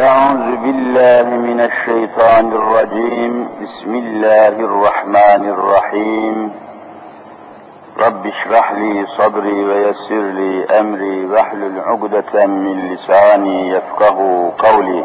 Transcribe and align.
أعوذ 0.00 0.56
بالله 0.56 1.36
من 1.36 1.60
الشيطان 1.60 2.52
الرجيم 2.52 3.48
بسم 3.62 3.94
الله 3.94 4.48
الرحمن 4.48 5.48
الرحيم 5.48 6.52
رب 8.00 8.26
اشرح 8.26 8.72
لي 8.72 9.06
صدري 9.18 9.64
ويسر 9.64 10.14
لي 10.20 10.78
أمري 10.80 11.26
واحلل 11.26 11.80
عقدة 11.86 12.46
من 12.46 12.94
لساني 12.94 13.68
يفقه 13.70 14.52
قولي 14.58 15.04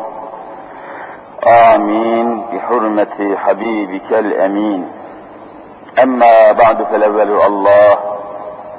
آمين 1.47 2.41
بحرمة 2.53 3.35
حبيبك 3.37 4.11
الأمين 4.11 4.87
أما 6.03 6.51
بعد 6.51 6.83
فالأول 6.83 7.41
الله 7.47 7.97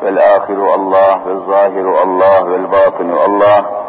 والآخر 0.02 0.74
الله 0.74 1.20
والظاهر 1.26 2.02
الله 2.02 2.44
والباطن 2.44 3.10
الله 3.26 3.83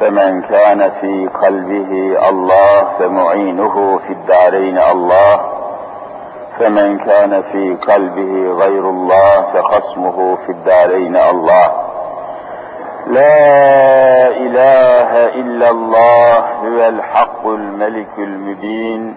فمن 0.00 0.42
كان 0.42 0.90
في 1.00 1.28
قلبه 1.42 2.28
الله 2.28 2.88
فمعينه 2.98 4.00
في 4.06 4.12
الدارين 4.12 4.78
الله 4.78 5.40
فمن 6.58 6.98
كان 6.98 7.42
في 7.52 7.76
قلبه 7.92 8.52
غير 8.64 8.90
الله 8.90 9.40
فخصمه 9.54 10.36
في 10.46 10.52
الدارين 10.52 11.16
الله 11.16 11.72
لا 13.06 13.56
اله 14.28 15.10
الا 15.40 15.70
الله 15.70 16.32
هو 16.38 16.88
الحق 16.88 17.46
الملك 17.46 18.14
المبين 18.18 19.14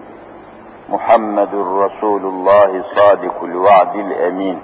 محمد 0.88 1.54
رسول 1.54 2.22
الله 2.22 2.82
صادق 2.96 3.34
الوعد 3.44 3.94
الامين 3.96 4.58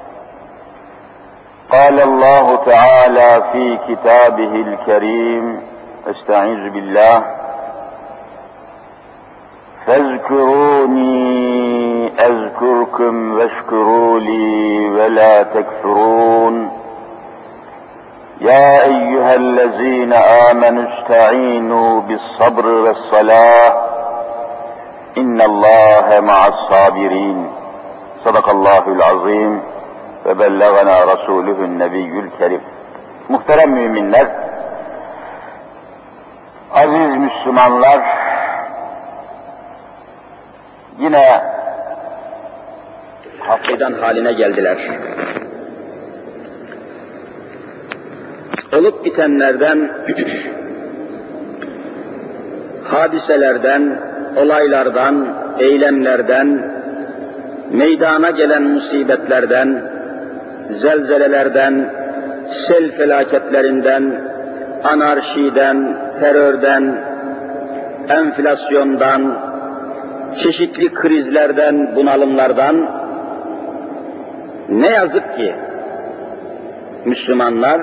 قال 1.70 2.00
الله 2.00 2.56
تعالى 2.66 3.42
في 3.52 3.78
كتابه 3.88 4.54
الكريم 4.66 5.67
أستعيذ 6.08 6.70
بالله 6.70 7.24
فاذكروني 9.86 12.12
أذكركم 12.20 13.34
واشكروا 13.34 14.18
لي 14.18 14.88
ولا 14.90 15.42
تكفرون 15.42 16.72
يا 18.40 18.84
أيها 18.84 19.34
الذين 19.34 20.12
آمنوا 20.48 20.84
استعينوا 21.00 22.00
بالصبر 22.00 22.66
والصلاة 22.66 23.74
إن 25.18 25.40
الله 25.40 26.20
مع 26.20 26.46
الصابرين 26.46 27.48
صدق 28.24 28.48
الله 28.48 28.84
العظيم 28.88 29.60
وبلغنا 30.26 31.04
رسوله 31.04 31.52
النبي 31.64 32.18
الكريم 32.18 32.60
محترم 33.30 33.70
من 33.72 34.10
نفس 34.10 34.47
Aziz 36.70 37.18
Müslümanlar, 37.18 38.00
yine 41.00 41.24
hakidan 43.38 43.92
haline 43.92 44.32
geldiler. 44.32 44.78
Olup 48.78 49.04
bitenlerden, 49.04 49.90
hadiselerden, 52.84 53.98
olaylardan, 54.36 55.26
eylemlerden, 55.58 56.58
meydana 57.70 58.30
gelen 58.30 58.62
musibetlerden, 58.62 59.82
zelzelelerden, 60.70 61.90
sel 62.50 62.96
felaketlerinden, 62.96 64.12
anarşiden, 64.84 65.96
terörden, 66.20 66.94
enflasyondan, 68.08 69.38
çeşitli 70.42 70.94
krizlerden, 70.94 71.96
bunalımlardan 71.96 72.76
ne 74.68 74.88
yazık 74.88 75.36
ki 75.36 75.54
Müslümanlar 77.04 77.80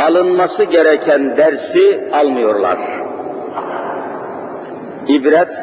alınması 0.00 0.64
gereken 0.64 1.36
dersi 1.36 2.00
almıyorlar. 2.12 2.78
İbret 5.08 5.56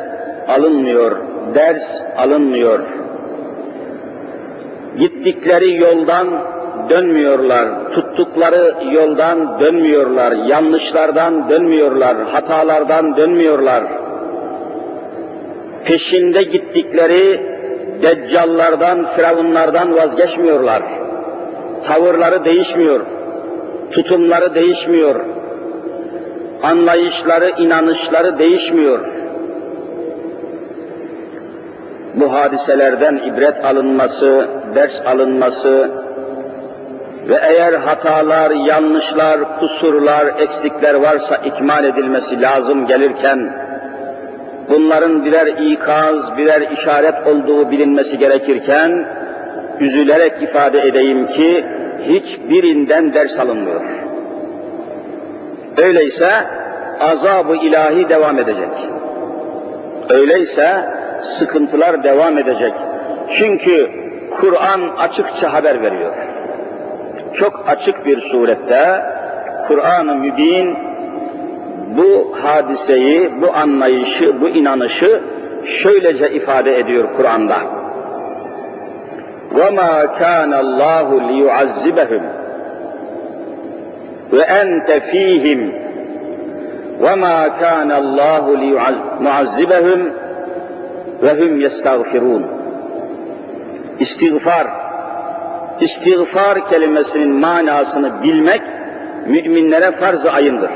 alınmıyor, 0.48 1.18
ders 1.56 1.98
alınmıyor. 2.18 2.80
Gittikleri 4.98 5.76
yoldan 5.82 6.28
dönmüyorlar. 6.90 7.68
Tuttukları 7.94 8.76
yoldan 8.92 9.60
dönmüyorlar. 9.60 10.32
Yanlışlardan 10.32 11.50
dönmüyorlar. 11.50 12.18
Hatalardan 12.24 13.18
dönmüyorlar. 13.18 13.84
Peşinde 15.86 16.44
gittikleri 16.44 17.42
deccallardan, 18.02 19.06
firavunlardan 19.06 19.96
vazgeçmiyorlar. 19.96 20.84
Tavırları 21.88 22.46
değişmiyor. 22.46 23.00
Tutumları 23.92 24.56
değişmiyor. 24.56 25.16
Anlayışları, 26.64 27.50
inanışları 27.58 28.40
değişmiyor. 28.40 29.00
Bu 32.16 32.34
hadiselerden 32.34 33.16
ibret 33.18 33.66
alınması, 33.66 34.48
ders 34.76 35.02
alınması, 35.08 35.90
ve 37.30 37.36
eğer 37.50 37.74
hatalar, 37.74 38.52
yanlışlar, 38.52 39.40
kusurlar, 39.60 40.40
eksikler 40.40 40.94
varsa 40.94 41.36
ikmal 41.36 41.84
edilmesi 41.86 42.42
lazım 42.42 42.88
gelirken, 42.88 43.52
bunların 44.70 45.26
birer 45.26 45.48
ikaz, 45.48 46.38
birer 46.38 46.72
işaret 46.72 47.28
olduğu 47.28 47.72
bilinmesi 47.72 48.18
gerekirken, 48.18 49.06
üzülerek 49.80 50.42
ifade 50.44 50.82
edeyim 50.82 51.28
ki, 51.28 51.66
hiçbirinden 52.04 53.14
ders 53.14 53.40
alınmıyor. 53.40 53.82
Öyleyse 55.78 56.32
azabı 57.00 57.56
ilahi 57.56 58.10
devam 58.10 58.40
edecek. 58.40 58.90
Öyleyse 60.10 60.84
sıkıntılar 61.24 62.04
devam 62.04 62.38
edecek. 62.38 62.74
Çünkü 63.30 63.90
Kur'an 64.42 64.82
açıkça 64.98 65.54
haber 65.54 65.82
veriyor 65.82 66.14
çok 67.34 67.64
açık 67.68 68.06
bir 68.06 68.22
surette 68.22 69.04
Kur'an-ı 69.68 70.16
Mübin 70.16 70.76
bu 71.98 72.36
hadiseyi, 72.44 73.30
bu 73.42 73.54
anlayışı, 73.54 74.42
bu 74.42 74.50
inanışı 74.50 75.22
şöylece 75.66 76.32
ifade 76.32 76.80
ediyor 76.80 77.06
Kur'an'da. 77.18 77.58
وَمَا 79.58 80.06
كَانَ 80.06 80.52
اللّٰهُ 80.64 81.08
لِيُعَذِّبَهُمْ 81.30 82.24
وَاَنْتَ 84.34 84.90
ف۪يهِمْ 85.10 85.62
وَمَا 87.06 87.36
كَانَ 87.62 87.90
اللّٰهُ 88.04 88.46
لِيُعَذِّبَهُمْ 88.64 90.02
وَهُمْ 91.24 91.52
يَسْتَغْفِرُونَ 91.66 92.44
İstiğfar, 94.00 94.68
istiğfar 95.82 96.70
kelimesinin 96.70 97.32
manasını 97.40 98.24
bilmek 98.24 98.62
müminlere 99.28 99.92
farz-ı 99.92 100.32
ayındır. 100.32 100.72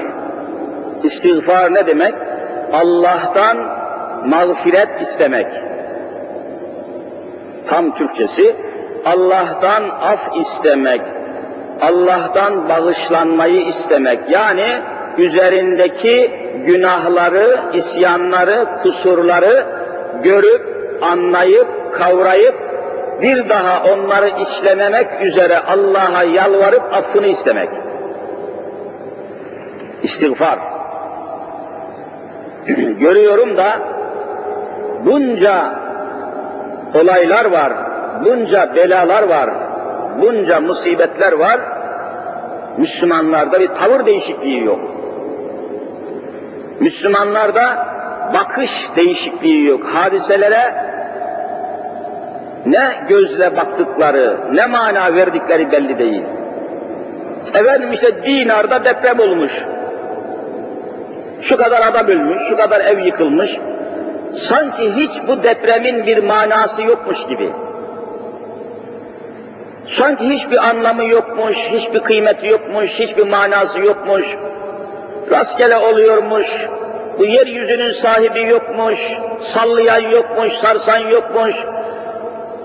İstiğfar 1.04 1.74
ne 1.74 1.88
demek? 1.88 2.14
Allah'tan 2.74 3.58
mağfiret 4.26 5.02
istemek. 5.02 5.48
Tam 7.68 7.96
Türkçesi 7.98 8.56
Allah'tan 9.06 9.90
af 9.90 10.36
istemek, 10.40 11.02
Allah'tan 11.82 12.70
bağışlanmayı 12.70 13.62
istemek. 13.66 14.20
Yani 14.30 14.68
üzerindeki 15.18 16.32
günahları, 16.66 17.60
isyanları, 17.74 18.66
kusurları 18.84 19.66
görüp, 20.24 20.62
anlayıp, 21.02 21.68
kavrayıp 21.92 22.56
bir 23.24 23.50
daha 23.50 23.84
onları 23.84 24.44
işlememek 24.44 25.22
üzere 25.22 25.60
Allah'a 25.60 26.24
yalvarıp 26.24 26.84
affını 26.94 27.28
istemek. 27.28 27.70
İstiğfar. 30.04 30.60
Görüyorum 33.00 33.58
da 33.58 33.80
bunca 35.06 35.76
olaylar 36.94 37.46
var, 37.46 37.74
bunca 38.26 38.76
belalar 38.76 39.24
var, 39.28 39.50
bunca 40.22 40.60
musibetler 40.60 41.32
var. 41.32 41.60
Müslümanlarda 42.78 43.60
bir 43.60 43.68
tavır 43.68 44.06
değişikliği 44.06 44.64
yok. 44.64 44.80
Müslümanlarda 46.80 47.88
bakış 48.34 48.90
değişikliği 48.96 49.66
yok. 49.66 49.84
Hadiselere 49.94 50.74
ne 52.66 53.04
gözle 53.10 53.56
baktıkları, 53.58 54.38
ne 54.54 54.66
mana 54.66 55.16
verdikleri 55.16 55.72
belli 55.72 56.00
değil. 56.00 56.24
Efendim 57.56 57.92
işte 57.94 58.24
Dinar'da 58.24 58.84
deprem 58.86 59.20
olmuş. 59.20 59.64
Şu 61.42 61.58
kadar 61.58 61.88
adam 61.92 62.08
ölmüş, 62.08 62.42
şu 62.50 62.58
kadar 62.58 62.82
ev 62.86 63.00
yıkılmış. 63.06 63.52
Sanki 64.36 64.92
hiç 64.92 65.12
bu 65.28 65.44
depremin 65.44 66.08
bir 66.08 66.18
manası 66.18 66.84
yokmuş 66.84 67.26
gibi. 67.28 67.50
Sanki 69.88 70.30
hiçbir 70.30 70.68
anlamı 70.70 71.06
yokmuş, 71.06 71.58
hiçbir 71.72 72.00
kıymeti 72.00 72.48
yokmuş, 72.48 72.90
hiçbir 73.00 73.28
manası 73.28 73.80
yokmuş. 73.80 74.38
Rastgele 75.32 75.78
oluyormuş, 75.78 76.66
bu 77.20 77.26
yeryüzünün 77.26 77.90
sahibi 77.92 78.42
yokmuş, 78.50 79.14
sallayan 79.42 80.10
yokmuş, 80.12 80.54
sarsan 80.54 80.98
yokmuş, 80.98 81.56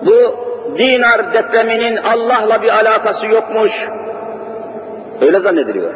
bu 0.02 0.36
dinar 0.78 1.34
depreminin 1.34 1.96
Allah'la 1.96 2.62
bir 2.62 2.74
alakası 2.74 3.26
yokmuş. 3.26 3.88
Öyle 5.20 5.40
zannediliyor. 5.40 5.90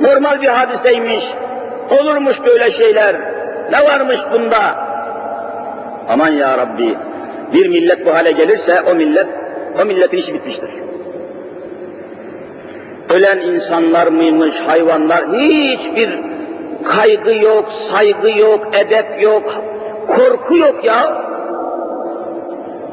Normal 0.00 0.42
bir 0.42 0.48
hadiseymiş, 0.48 1.24
olurmuş 2.00 2.44
böyle 2.44 2.70
şeyler, 2.70 3.16
ne 3.72 3.84
varmış 3.84 4.18
bunda? 4.32 4.74
Aman 6.08 6.28
ya 6.28 6.58
Rabbi, 6.58 6.96
bir 7.52 7.68
millet 7.68 8.06
bu 8.06 8.14
hale 8.14 8.30
gelirse 8.32 8.80
o 8.90 8.94
millet, 8.94 9.26
o 9.82 9.84
milletin 9.84 10.16
işi 10.16 10.34
bitmiştir. 10.34 10.70
Ölen 13.14 13.38
insanlar 13.38 14.06
mıymış, 14.06 14.54
hayvanlar, 14.66 15.24
hiçbir 15.32 16.20
kaygı 16.84 17.34
yok, 17.34 17.72
saygı 17.72 18.30
yok, 18.40 18.68
edep 18.80 19.22
yok, 19.22 19.62
korku 20.08 20.56
yok 20.56 20.84
ya. 20.84 21.22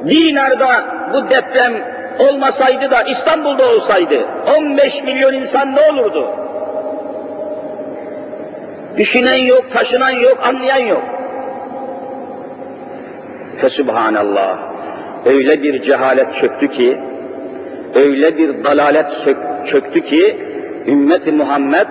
Dinar'da 0.07 0.85
bu 1.13 1.29
deprem 1.29 1.73
olmasaydı 2.19 2.91
da 2.91 3.01
İstanbul'da 3.03 3.69
olsaydı 3.69 4.25
15 4.57 5.03
milyon 5.03 5.33
insan 5.33 5.75
ne 5.75 5.81
olurdu? 5.91 6.27
Düşünen 8.97 9.35
yok, 9.35 9.71
taşınan 9.73 10.09
yok, 10.09 10.37
anlayan 10.47 10.79
yok. 10.87 11.03
Fesübhanallah. 13.61 14.57
Öyle 15.25 15.63
bir 15.63 15.81
cehalet 15.81 16.33
çöktü 16.35 16.67
ki, 16.67 16.99
öyle 17.95 18.37
bir 18.37 18.63
dalalet 18.63 19.07
çöktü 19.65 20.01
ki, 20.01 20.37
ümmeti 20.87 21.31
Muhammed 21.31 21.85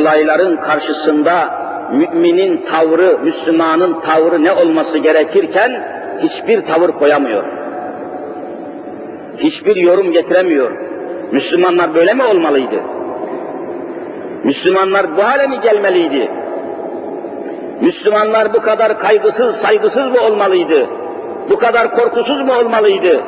olayların 0.00 0.56
karşısında 0.56 1.50
müminin 1.92 2.64
tavrı, 2.70 3.18
Müslümanın 3.18 4.00
tavrı 4.00 4.44
ne 4.44 4.52
olması 4.52 4.98
gerekirken 4.98 5.82
hiçbir 6.22 6.60
tavır 6.62 6.88
koyamıyor. 6.88 7.44
Hiçbir 9.36 9.76
yorum 9.76 10.12
getiremiyor. 10.12 10.70
Müslümanlar 11.32 11.94
böyle 11.94 12.14
mi 12.14 12.24
olmalıydı? 12.24 12.80
Müslümanlar 14.44 15.16
bu 15.16 15.24
hale 15.24 15.46
mi 15.46 15.60
gelmeliydi? 15.62 16.28
Müslümanlar 17.80 18.54
bu 18.54 18.60
kadar 18.62 18.98
kaygısız, 18.98 19.56
saygısız 19.56 20.08
mı 20.08 20.20
olmalıydı? 20.30 20.86
Bu 21.50 21.56
kadar 21.58 21.90
korkusuz 21.94 22.40
mu 22.40 22.54
olmalıydı? 22.58 23.20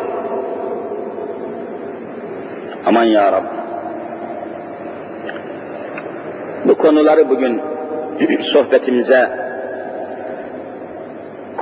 Aman 2.87 3.05
ya 3.05 3.33
Rabbi. 3.33 3.49
Bu 6.65 6.75
konuları 6.75 7.29
bugün 7.29 7.61
sohbetimize 8.41 9.48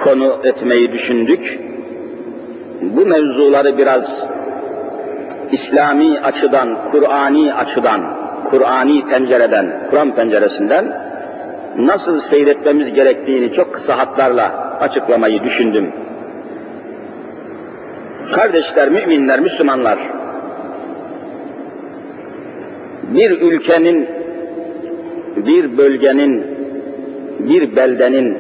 konu 0.06 0.36
etmeyi 0.44 0.92
düşündük. 0.92 1.58
Bu 2.82 3.06
mevzuları 3.06 3.78
biraz 3.78 4.26
İslami 5.52 6.20
açıdan, 6.20 6.76
Kur'ani 6.90 7.54
açıdan, 7.54 8.00
Kur'ani 8.50 9.00
pencereden, 9.06 9.80
Kur'an 9.90 10.14
penceresinden 10.14 11.02
nasıl 11.78 12.20
seyretmemiz 12.20 12.94
gerektiğini 12.94 13.52
çok 13.52 13.74
kısa 13.74 13.98
hatlarla 13.98 14.76
açıklamayı 14.80 15.42
düşündüm. 15.42 15.92
Kardeşler, 18.32 18.88
müminler, 18.88 19.40
Müslümanlar, 19.40 19.98
bir 23.02 23.30
ülkenin, 23.40 24.06
bir 25.36 25.78
bölgenin, 25.78 26.44
bir 27.38 27.76
beldenin 27.76 28.38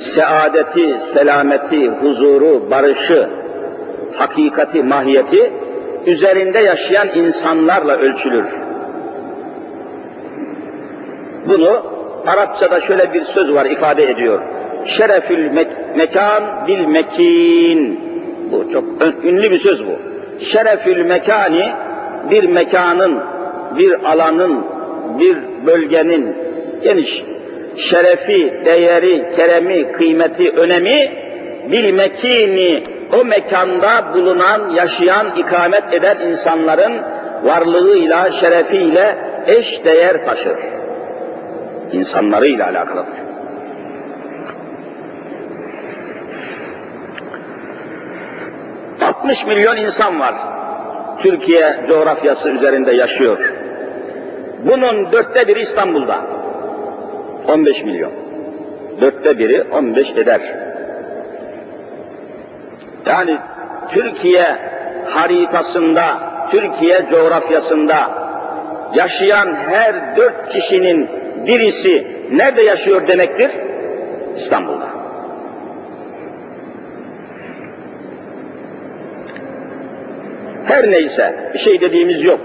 saadeti, 0.00 0.98
selameti, 1.00 1.88
huzuru, 1.88 2.70
barışı, 2.70 3.28
hakikati, 4.12 4.82
mahiyeti 4.82 5.52
üzerinde 6.06 6.58
yaşayan 6.58 7.08
insanlarla 7.08 7.96
ölçülür. 7.96 8.46
Bunu 11.46 11.82
Arapçada 12.26 12.80
şöyle 12.80 13.12
bir 13.14 13.24
söz 13.24 13.52
var 13.54 13.64
ifade 13.66 14.10
ediyor. 14.10 14.40
Şerefül 14.86 15.50
mek 15.50 15.68
mekan 15.96 16.42
bil 16.66 16.84
mekin. 16.86 18.00
Bu 18.52 18.72
çok 18.72 18.84
ünlü 19.24 19.50
bir 19.50 19.58
söz 19.58 19.86
bu. 19.86 19.92
Şerefül 20.44 21.04
mekani 21.06 21.68
bir 22.30 22.44
mekanın, 22.44 23.18
bir 23.78 24.10
alanın, 24.12 24.60
bir 25.18 25.38
bölgenin 25.66 26.36
geniş 26.82 27.24
şerefi, 27.80 28.54
değeri, 28.64 29.32
keremi, 29.36 29.92
kıymeti, 29.92 30.50
önemi 30.50 31.12
bil 31.72 31.94
mekini 31.94 32.82
o 33.20 33.24
mekanda 33.24 34.04
bulunan, 34.14 34.70
yaşayan, 34.70 35.36
ikamet 35.36 35.92
eden 35.92 36.20
insanların 36.20 36.92
varlığıyla, 37.44 38.32
şerefiyle 38.32 39.16
eş 39.46 39.84
değer 39.84 40.26
taşır. 40.26 40.56
İnsanlarıyla 41.92 42.66
alakalıdır. 42.66 43.12
...60 49.00 49.46
milyon 49.48 49.76
insan 49.76 50.20
var. 50.20 50.34
Türkiye 51.18 51.80
coğrafyası 51.88 52.50
üzerinde 52.50 52.92
yaşıyor. 52.92 53.52
Bunun 54.64 55.12
dörtte 55.12 55.48
biri 55.48 55.60
İstanbul'da. 55.60 56.18
15 57.46 57.82
milyon. 57.84 58.10
Dörtte 59.00 59.38
biri 59.38 59.64
15 59.72 60.10
eder. 60.16 60.56
Yani 63.06 63.38
Türkiye 63.92 64.56
haritasında, 65.06 66.18
Türkiye 66.50 67.06
coğrafyasında 67.10 68.10
yaşayan 68.94 69.54
her 69.54 70.16
dört 70.16 70.48
kişinin 70.48 71.08
birisi 71.46 72.06
nerede 72.32 72.62
yaşıyor 72.62 73.06
demektir? 73.06 73.50
İstanbul'da. 74.36 74.86
Her 80.64 80.90
neyse 80.90 81.34
bir 81.54 81.58
şey 81.58 81.80
dediğimiz 81.80 82.22
yok. 82.24 82.40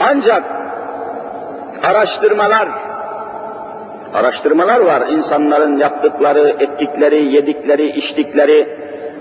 Ancak 0.00 0.44
araştırmalar 1.82 2.68
Araştırmalar 4.14 4.80
var. 4.80 5.08
İnsanların 5.08 5.78
yaptıkları, 5.78 6.56
ettikleri, 6.60 7.34
yedikleri, 7.34 7.86
içtikleri, 7.88 8.66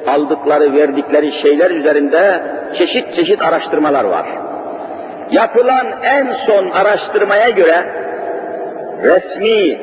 aldıkları, 0.08 0.74
verdikleri 0.74 1.32
şeyler 1.32 1.72
üzerinde 1.72 2.44
çeşit 2.74 3.14
çeşit 3.14 3.42
araştırmalar 3.42 4.04
var. 4.04 4.26
Yapılan 5.32 5.88
en 6.04 6.32
son 6.32 6.70
araştırmaya 6.70 7.50
göre 7.50 7.86
resmi 9.04 9.78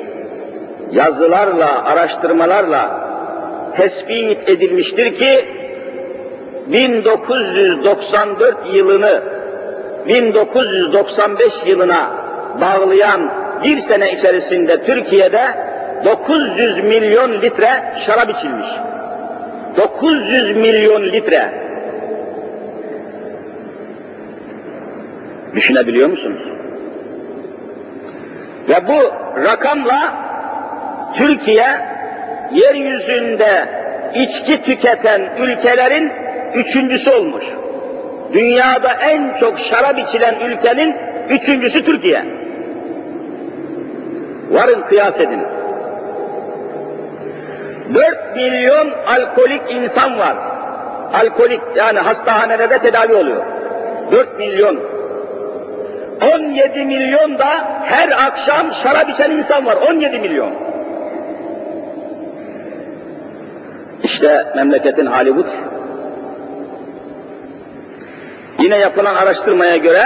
yazılarla, 0.93 1.85
araştırmalarla 1.85 3.01
tespit 3.77 4.49
edilmiştir 4.51 5.15
ki 5.15 5.45
1994 6.67 8.57
yılını 8.75 9.23
1995 10.09 11.53
yılına 11.67 12.11
bağlayan 12.61 13.31
bir 13.65 13.79
sene 13.79 14.13
içerisinde 14.13 14.83
Türkiye'de 14.85 15.45
900 16.05 16.85
milyon 16.85 17.33
litre 17.43 17.83
şarap 17.97 18.31
içilmiş. 18.31 18.67
900 19.77 20.57
milyon 20.57 21.05
litre. 21.05 21.51
Düşünebiliyor 25.55 26.09
musunuz? 26.09 26.43
Ve 28.69 28.89
bu 28.89 29.11
rakamla 29.45 30.15
Türkiye 31.15 31.67
yeryüzünde 32.53 33.65
içki 34.15 34.63
tüketen 34.63 35.23
ülkelerin 35.39 36.13
üçüncüsü 36.55 37.11
olmuş. 37.11 37.45
Dünyada 38.33 38.93
en 38.93 39.35
çok 39.35 39.59
şarap 39.59 39.99
içilen 39.99 40.35
ülkenin 40.41 40.95
üçüncüsü 41.31 41.85
Türkiye. 41.85 42.23
Varın 44.51 44.83
kıyas 44.83 45.21
edin. 45.21 45.41
4 47.95 48.37
milyon 48.37 48.93
alkolik 49.07 49.63
insan 49.69 50.19
var. 50.19 50.37
Alkolik 51.15 51.61
yani 51.77 51.99
hastahanelerde 51.99 52.79
tedavi 52.79 53.15
oluyor. 53.15 53.43
4 54.13 54.39
milyon. 54.39 54.79
17 56.35 56.79
milyon 56.85 57.39
da 57.39 57.49
her 57.85 58.09
akşam 58.29 58.73
şarap 58.73 59.09
içen 59.09 59.31
insan 59.31 59.67
var. 59.67 59.77
17 59.77 60.19
milyon. 60.19 60.51
İşte 64.03 64.45
memleketin 64.57 65.07
hali 65.07 65.37
budur. 65.37 65.55
Yine 68.59 68.79
yapılan 68.79 69.15
araştırmaya 69.15 69.77
göre 69.77 70.03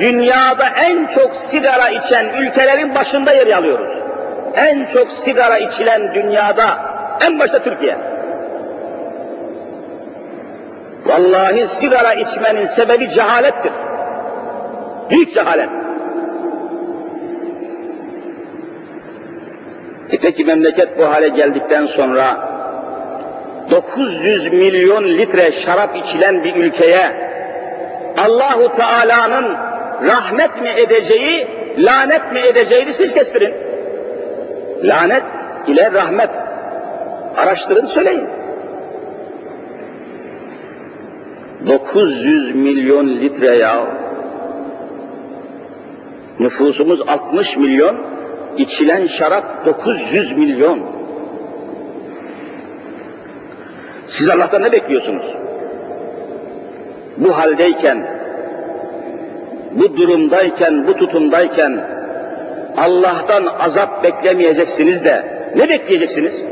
dünyada 0.00 0.68
en 0.84 1.06
çok 1.06 1.36
sigara 1.36 1.88
içen 1.88 2.26
ülkelerin 2.26 2.94
başında 2.94 3.32
yer 3.32 3.56
alıyoruz. 3.58 3.88
En 4.54 4.84
çok 4.86 5.10
sigara 5.12 5.58
içilen 5.58 6.14
dünyada 6.14 6.68
en 7.26 7.38
başta 7.38 7.58
Türkiye. 7.58 7.96
Vallahi 11.06 11.66
sigara 11.68 12.14
içmenin 12.14 12.64
sebebi 12.64 13.10
cehalettir. 13.10 13.72
Büyük 15.10 15.34
cehalet. 15.34 15.68
E 20.12 20.18
peki 20.18 20.44
memleket 20.44 20.98
bu 20.98 21.04
hale 21.04 21.28
geldikten 21.28 21.86
sonra 21.86 22.24
900 23.70 24.52
milyon 24.52 25.04
litre 25.04 25.52
şarap 25.52 25.96
içilen 25.96 26.44
bir 26.44 26.56
ülkeye 26.56 27.10
Allahu 28.24 28.76
Teala'nın 28.76 29.56
rahmet 30.02 30.62
mi 30.62 30.68
edeceği, 30.68 31.46
lanet 31.78 32.32
mi 32.32 32.38
edeceğini 32.38 32.94
siz 32.94 33.14
kestirin. 33.14 33.54
Lanet 34.82 35.22
ile 35.66 35.92
rahmet. 35.92 36.30
Araştırın 37.36 37.86
söyleyin. 37.86 38.26
900 41.66 42.54
milyon 42.54 43.08
litre 43.08 43.56
yağ. 43.56 43.84
Nüfusumuz 46.40 47.00
60 47.08 47.56
milyon, 47.56 47.96
içilen 48.58 49.06
şarap 49.06 49.66
900 49.66 50.32
milyon. 50.36 50.80
Siz 54.08 54.28
Allah'tan 54.30 54.62
ne 54.62 54.72
bekliyorsunuz? 54.72 55.24
Bu 57.16 57.36
haldeyken 57.38 58.06
bu 59.78 59.96
durumdayken, 59.96 60.86
bu 60.86 60.92
tutumdayken 60.96 61.84
Allah'tan 62.76 63.46
azap 63.60 64.04
beklemeyeceksiniz 64.04 65.04
de 65.04 65.24
ne 65.56 65.68
bekleyeceksiniz? 65.68 66.44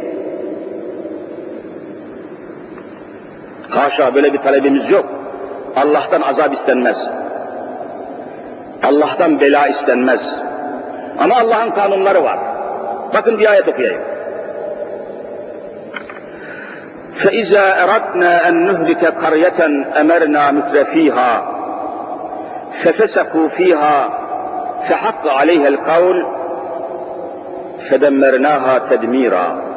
Haşa 3.71 4.15
böyle 4.15 4.33
bir 4.33 4.39
talebimiz 4.39 4.91
yok. 4.91 5.07
Allah'tan 5.77 6.21
azap 6.23 6.53
istenmez. 6.55 6.97
Allah'tan 8.83 9.41
bela 9.41 9.67
istenmez. 9.69 10.35
Ama 11.19 11.37
Allah'ın 11.37 11.71
kanunları 11.71 12.23
var. 12.25 12.39
Bakın 13.15 13.39
bir 13.41 13.51
ayet 13.51 13.69
okuyayım. 13.69 14.01
فَاِذَا 17.19 17.73
اَرَدْنَا 17.85 18.33
اَنْ 18.49 18.55
نُهْلِكَ 18.71 19.03
قَرْيَةً 19.23 19.61
اَمَرْنَا 20.01 20.43
مُتْرَف۪يهَا 20.61 21.41
ففسقوا 22.81 23.49
فيها 23.49 24.09
فحق 24.91 25.29
عليها 25.29 25.69
القول 25.69 26.27
فدمرناها 27.91 28.79
تدميرا 28.91 29.73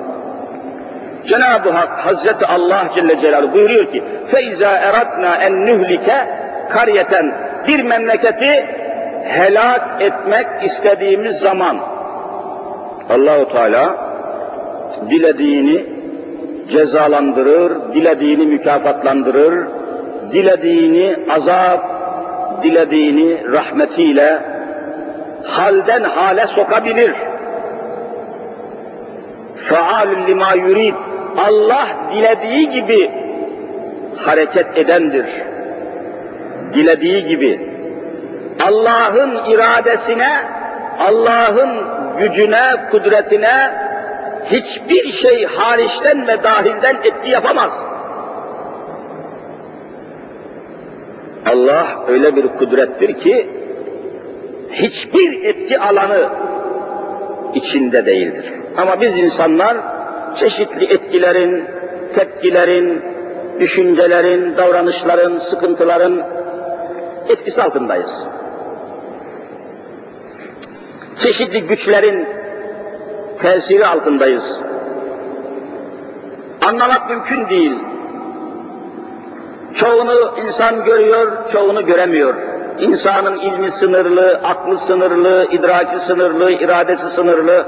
Cenab-ı 1.26 1.70
Hak 1.72 1.90
Hazreti 2.06 2.46
Allah 2.46 2.90
Celle 2.96 3.22
Celaluhu 3.22 3.54
buyuruyor 3.54 3.92
ki 3.92 4.04
feiza 4.32 4.72
eradna 4.78 5.36
en 5.36 5.66
nühlike 5.66 6.18
kariyeten 6.70 7.36
bir 7.68 7.84
memleketi 7.84 8.66
helak 9.24 9.88
etmek 10.00 10.48
istediğimiz 10.64 11.36
zaman 11.38 11.78
Allahu 13.10 13.50
Teala 13.50 13.96
dilediğini 15.10 15.86
cezalandırır, 16.72 17.72
dilediğini 17.94 18.46
mükafatlandırır, 18.46 19.66
dilediğini 20.32 21.16
azap 21.30 21.95
dilediğini 22.64 23.52
rahmetiyle 23.52 24.38
halden 25.44 26.04
hale 26.04 26.48
sokabilir. 26.48 27.14
Faal 29.70 30.28
lima 30.28 30.54
yurid. 30.54 30.94
Allah 31.48 31.88
dilediği 32.14 32.70
gibi 32.72 33.12
hareket 34.18 34.78
edendir. 34.78 35.26
Dilediği 36.74 37.24
gibi. 37.24 37.70
Allah'ın 38.68 39.52
iradesine, 39.52 40.40
Allah'ın 41.00 41.80
gücüne, 42.20 42.72
kudretine 42.92 43.72
hiçbir 44.46 45.12
şey 45.12 45.46
hariçten 45.46 46.28
ve 46.28 46.44
dahilden 46.44 46.96
etki 47.04 47.30
yapamaz. 47.32 47.74
Allah 51.46 51.96
öyle 52.08 52.36
bir 52.36 52.48
kudrettir 52.48 53.14
ki 53.14 53.50
hiçbir 54.72 55.46
etki 55.46 55.80
alanı 55.80 56.30
içinde 57.54 58.06
değildir. 58.06 58.54
Ama 58.78 59.02
biz 59.02 59.18
insanlar 59.18 59.78
çeşitli 60.36 60.86
etkilerin, 60.94 61.64
tepkilerin, 62.16 63.02
düşüncelerin, 63.60 64.58
davranışların, 64.58 65.38
sıkıntıların 65.38 66.24
etkisi 67.30 67.64
altındayız. 67.64 68.24
Çeşitli 71.20 71.62
güçlerin 71.68 72.26
tesiri 73.42 73.86
altındayız. 73.86 74.60
Anlamak 76.66 77.10
mümkün 77.10 77.50
değil. 77.50 77.76
Çoğunu 79.76 80.34
insan 80.46 80.84
görüyor, 80.86 81.32
çoğunu 81.52 81.86
göremiyor. 81.86 82.34
İnsanın 82.80 83.40
ilmi 83.40 83.72
sınırlı, 83.72 84.42
aklı 84.44 84.78
sınırlı, 84.78 85.48
idraki 85.52 86.00
sınırlı, 86.00 86.52
iradesi 86.52 87.10
sınırlı. 87.10 87.66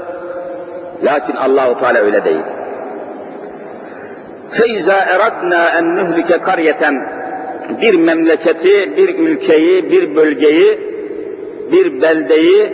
Lakin 1.04 1.36
Allahu 1.36 1.78
Teala 1.80 1.98
öyle 1.98 2.24
değil. 2.24 2.40
Feiza 4.50 4.94
eradna 4.96 5.68
en 5.70 5.96
nuhlike 5.96 6.38
karyeten 6.38 7.08
bir 7.82 7.94
memleketi, 7.94 8.96
bir 8.96 9.18
ülkeyi, 9.18 9.90
bir 9.90 10.16
bölgeyi, 10.16 10.80
bir 11.72 12.02
beldeyi 12.02 12.72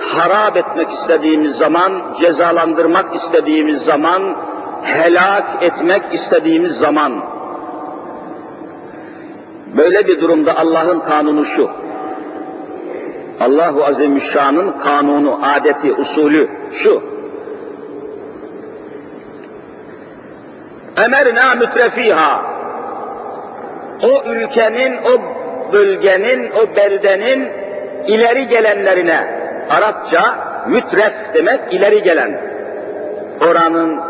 harap 0.00 0.56
etmek 0.56 0.92
istediğimiz 0.92 1.56
zaman, 1.56 2.02
cezalandırmak 2.20 3.14
istediğimiz 3.16 3.82
zaman, 3.82 4.36
helak 4.82 5.62
etmek 5.62 6.02
istediğimiz 6.12 6.72
zaman 6.72 7.12
Böyle 9.76 10.06
bir 10.06 10.20
durumda 10.20 10.56
Allah'ın 10.58 11.00
kanunu 11.00 11.44
şu. 11.44 11.70
Allahu 13.40 13.84
Azimüşşan'ın 13.84 14.72
kanunu, 14.78 15.40
adeti, 15.56 15.92
usulü 15.92 16.48
şu. 16.72 17.02
Emerna 21.04 21.54
mütrefiha. 21.54 22.42
O 24.02 24.22
ülkenin, 24.30 24.96
o 24.96 25.20
bölgenin, 25.72 26.50
o 26.50 26.76
beldenin 26.76 27.48
ileri 28.06 28.48
gelenlerine 28.48 29.38
Arapça 29.78 30.34
mütref 30.66 31.14
demek 31.34 31.60
ileri 31.72 32.02
gelen. 32.02 32.40
Oranın 33.50 34.00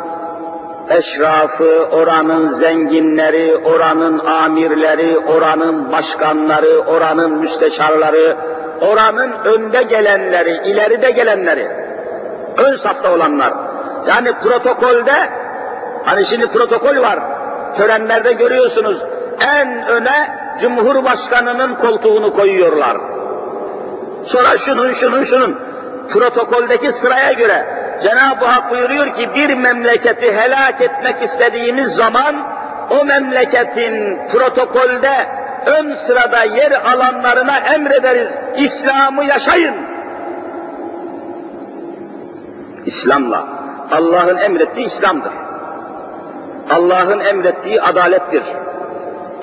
eşrafı, 0.91 1.87
oranın 1.93 2.49
zenginleri, 2.49 3.57
oranın 3.57 4.19
amirleri, 4.19 5.19
oranın 5.19 5.93
başkanları, 5.93 6.79
oranın 6.81 7.33
müsteşarları, 7.33 8.37
oranın 8.81 9.33
önde 9.45 9.83
gelenleri, 9.83 10.69
ileride 10.71 11.11
gelenleri, 11.11 11.69
ön 12.59 12.77
safta 12.77 13.13
olanlar. 13.15 13.53
Yani 14.09 14.33
protokolde, 14.33 15.31
hani 16.05 16.27
şimdi 16.27 16.47
protokol 16.47 16.97
var, 16.97 17.19
törenlerde 17.77 18.33
görüyorsunuz, 18.33 18.99
en 19.59 19.89
öne 19.89 20.31
Cumhurbaşkanı'nın 20.61 21.75
koltuğunu 21.75 22.33
koyuyorlar. 22.33 22.97
Sonra 24.27 24.59
şunun, 24.59 24.93
şunun, 24.93 25.25
şunun, 25.25 25.57
protokoldeki 26.11 26.93
sıraya 26.93 27.33
göre 27.33 27.65
Cenab-ı 28.03 28.45
Hak 28.45 28.71
buyuruyor 28.71 29.15
ki 29.17 29.29
bir 29.35 29.55
memleketi 29.55 30.33
helak 30.37 30.81
etmek 30.83 31.23
istediğimiz 31.23 31.93
zaman 31.93 32.37
o 32.91 33.05
memleketin 33.05 34.19
protokolde 34.33 35.29
ön 35.67 35.95
sırada 35.95 36.43
yer 36.45 36.73
alanlarına 36.93 37.57
emrederiz. 37.59 38.29
İslam'ı 38.57 39.25
yaşayın. 39.25 39.75
İslam'la. 42.87 43.47
Allah'ın 43.93 44.37
emrettiği 44.39 44.87
İslam'dır. 44.87 45.33
Allah'ın 46.71 47.21
emrettiği 47.21 47.83
adalettir. 47.83 48.43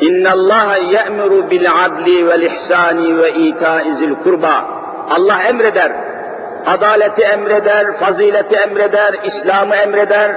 İnna 0.01 0.31
Allah 0.31 0.75
ye'muru 0.75 1.49
bil 1.49 1.65
adli 1.85 2.27
vel 2.27 2.41
ihsani 2.41 3.17
ve 3.17 3.33
ita'izil 3.33 4.15
kurba. 4.23 4.65
Allah 5.09 5.43
emreder 5.43 5.91
adaleti 6.65 7.23
emreder, 7.23 7.97
fazileti 7.99 8.55
emreder, 8.55 9.15
İslam'ı 9.23 9.75
emreder, 9.75 10.31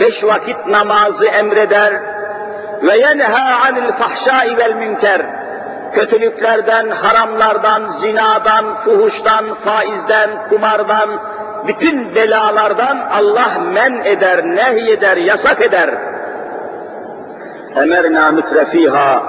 beş 0.00 0.24
vakit 0.24 0.66
namazı 0.66 1.26
emreder 1.26 1.94
ve 2.82 2.96
yenha 2.96 3.58
anil 3.68 3.92
fahşai 3.92 4.56
vel 4.58 4.74
münker 4.74 5.22
kötülüklerden, 5.94 6.90
haramlardan, 6.90 7.92
zinadan, 7.92 8.74
fuhuştan, 8.84 9.54
faizden, 9.54 10.30
kumardan, 10.48 11.10
bütün 11.68 12.14
belalardan 12.14 12.98
Allah 13.12 13.54
men 13.72 14.00
eder, 14.04 14.38
eder, 14.88 15.16
yasak 15.16 15.60
eder. 15.62 15.90
Emerna 17.76 18.30
mütrefiha, 18.30 19.22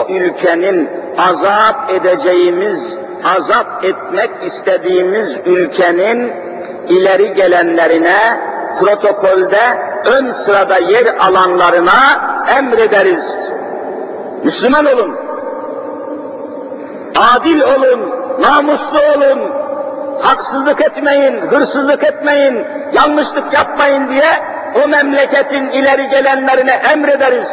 o 0.00 0.12
ülkenin 0.12 0.90
azap 1.18 1.90
edeceğimiz 1.90 2.98
azat 3.24 3.84
etmek 3.84 4.30
istediğimiz 4.44 5.32
ülkenin 5.46 6.32
ileri 6.88 7.34
gelenlerine, 7.34 8.40
protokolde 8.80 9.60
ön 10.04 10.32
sırada 10.32 10.78
yer 10.78 11.14
alanlarına 11.18 12.30
emrederiz. 12.58 13.24
Müslüman 14.44 14.84
olun, 14.84 15.14
adil 17.34 17.60
olun, 17.60 18.10
namuslu 18.40 18.98
olun, 19.16 19.50
haksızlık 20.20 20.80
etmeyin, 20.80 21.46
hırsızlık 21.46 22.04
etmeyin, 22.04 22.64
yanlışlık 22.92 23.52
yapmayın 23.52 24.08
diye 24.08 24.24
o 24.84 24.88
memleketin 24.88 25.66
ileri 25.68 26.08
gelenlerine 26.10 26.72
emrederiz. 26.92 27.48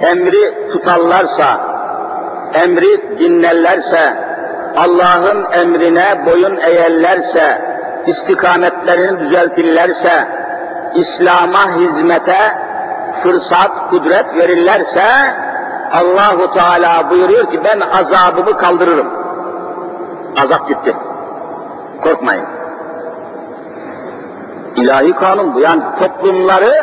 Emri 0.00 0.70
tutarlarsa, 0.72 1.58
emri 2.54 3.18
dinlerlerse, 3.18 4.16
Allah'ın 4.76 5.52
emrine 5.52 6.26
boyun 6.26 6.56
eğerlerse, 6.56 7.62
istikametlerini 8.06 9.20
düzeltirlerse, 9.20 10.28
İslam'a 10.94 11.76
hizmete 11.76 12.58
fırsat, 13.22 13.90
kudret 13.90 14.34
verirlerse, 14.34 15.04
Allahu 15.92 16.54
Teala 16.54 17.10
buyuruyor 17.10 17.50
ki 17.50 17.60
ben 17.64 17.80
azabımı 17.80 18.58
kaldırırım. 18.58 19.06
Azap 20.44 20.68
gitti. 20.68 20.96
Korkmayın. 22.02 22.44
İlahi 24.76 25.12
kanun 25.12 25.54
bu. 25.54 25.60
Yani 25.60 25.82
toplumları 25.98 26.74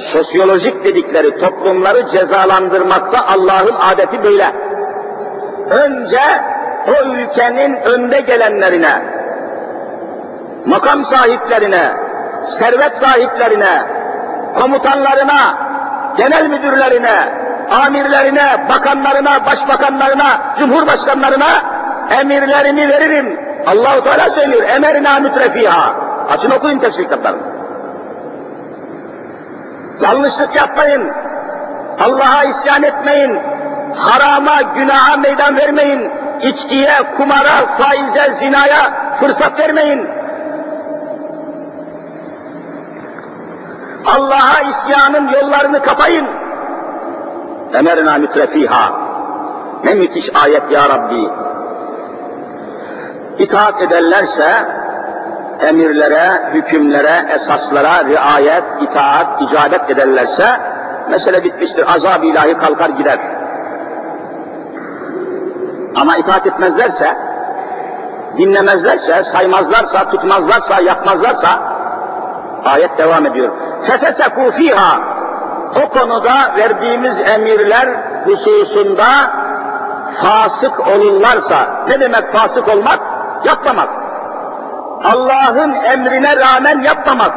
sosyolojik 0.00 0.84
dedikleri 0.84 1.38
toplumları 1.40 2.08
cezalandırmakta 2.10 3.26
Allah'ın 3.26 3.76
adeti 3.92 4.24
böyle. 4.24 4.46
Önce 5.70 6.20
o 6.88 7.04
ülkenin 7.08 7.76
önde 7.76 8.20
gelenlerine, 8.20 9.02
makam 10.66 11.04
sahiplerine, 11.04 11.90
servet 12.58 12.94
sahiplerine, 12.94 13.82
komutanlarına, 14.58 15.58
genel 16.16 16.46
müdürlerine, 16.46 17.16
amirlerine, 17.86 18.46
bakanlarına, 18.68 19.46
başbakanlarına, 19.46 20.40
cumhurbaşkanlarına 20.58 21.62
emirlerini 22.20 22.88
veririm. 22.88 23.40
Allahu 23.66 24.00
Teala 24.04 24.30
söylüyor. 24.30 24.62
Emerna 24.68 25.18
mütrefiha. 25.18 25.92
Açın 26.30 26.50
okuyun 26.50 26.78
tefsir 26.78 27.04
kitaplarını. 27.04 27.40
Yanlışlık 30.00 30.56
yapmayın. 30.56 31.12
Allah'a 32.04 32.44
isyan 32.44 32.82
etmeyin. 32.82 33.38
Harama, 33.94 34.62
günaha 34.62 35.16
meydan 35.18 35.56
vermeyin. 35.56 36.10
içkiye, 36.42 36.88
kumara, 37.16 37.66
faize, 37.78 38.32
zinaya 38.38 38.90
fırsat 39.20 39.58
vermeyin. 39.58 40.08
Allah'a 44.06 44.60
isyanın 44.60 45.32
yollarını 45.32 45.80
kapayın. 45.82 46.26
Emerna 47.74 48.18
mütrefiha. 48.18 48.92
Ne 49.84 49.94
müthiş 49.94 50.30
ayet 50.44 50.70
ya 50.70 50.88
Rabbi. 50.88 51.28
İtaat 53.38 53.82
ederlerse 53.82 54.52
emirlere, 55.60 56.50
hükümlere, 56.54 57.32
esaslara 57.32 58.04
riayet, 58.04 58.64
itaat, 58.80 59.42
icabet 59.42 59.90
ederlerse 59.90 60.60
mesele 61.10 61.44
bitmiştir. 61.44 61.94
Azab 61.96 62.22
ilahi 62.22 62.56
kalkar 62.56 62.88
gider. 62.88 63.18
Ama 65.96 66.16
itaat 66.16 66.46
etmezlerse, 66.46 67.16
dinlemezlerse, 68.38 69.24
saymazlarsa, 69.24 70.10
tutmazlarsa, 70.10 70.80
yapmazlarsa 70.80 71.48
ayet 72.64 72.98
devam 72.98 73.26
ediyor. 73.26 73.52
Fefeseku 73.86 74.50
fiha 74.56 74.98
o 75.84 75.88
konuda 75.88 76.56
verdiğimiz 76.56 77.20
emirler 77.20 77.94
hususunda 78.24 79.30
fasık 80.22 80.86
olurlarsa, 80.88 81.68
ne 81.88 82.00
demek 82.00 82.32
fasık 82.32 82.68
olmak? 82.68 82.98
Yapmamak. 83.44 84.05
Allah'ın 85.12 85.72
emrine 85.74 86.36
rağmen 86.36 86.80
yapmamak. 86.80 87.30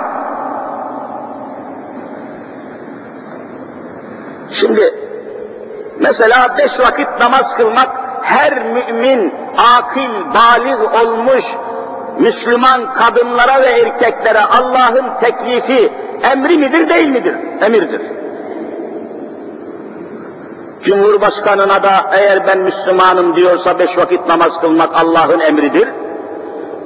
Şimdi 4.59 4.93
mesela 5.99 6.55
beş 6.57 6.79
vakit 6.79 7.07
namaz 7.19 7.55
kılmak 7.57 7.89
her 8.21 8.63
mümin, 8.65 9.33
akil, 9.77 10.09
baliz 10.35 10.79
olmuş 11.07 11.45
Müslüman 12.19 12.93
kadınlara 12.93 13.61
ve 13.61 13.65
erkeklere 13.65 14.39
Allah'ın 14.41 15.09
teklifi 15.21 15.93
emri 16.31 16.57
midir 16.57 16.89
değil 16.89 17.09
midir? 17.09 17.35
Emirdir. 17.61 18.01
Cumhurbaşkanına 20.83 21.83
da 21.83 22.05
eğer 22.13 22.47
ben 22.47 22.57
Müslümanım 22.57 23.35
diyorsa 23.35 23.79
beş 23.79 23.97
vakit 23.97 24.27
namaz 24.29 24.61
kılmak 24.61 24.89
Allah'ın 24.95 25.39
emridir 25.39 25.87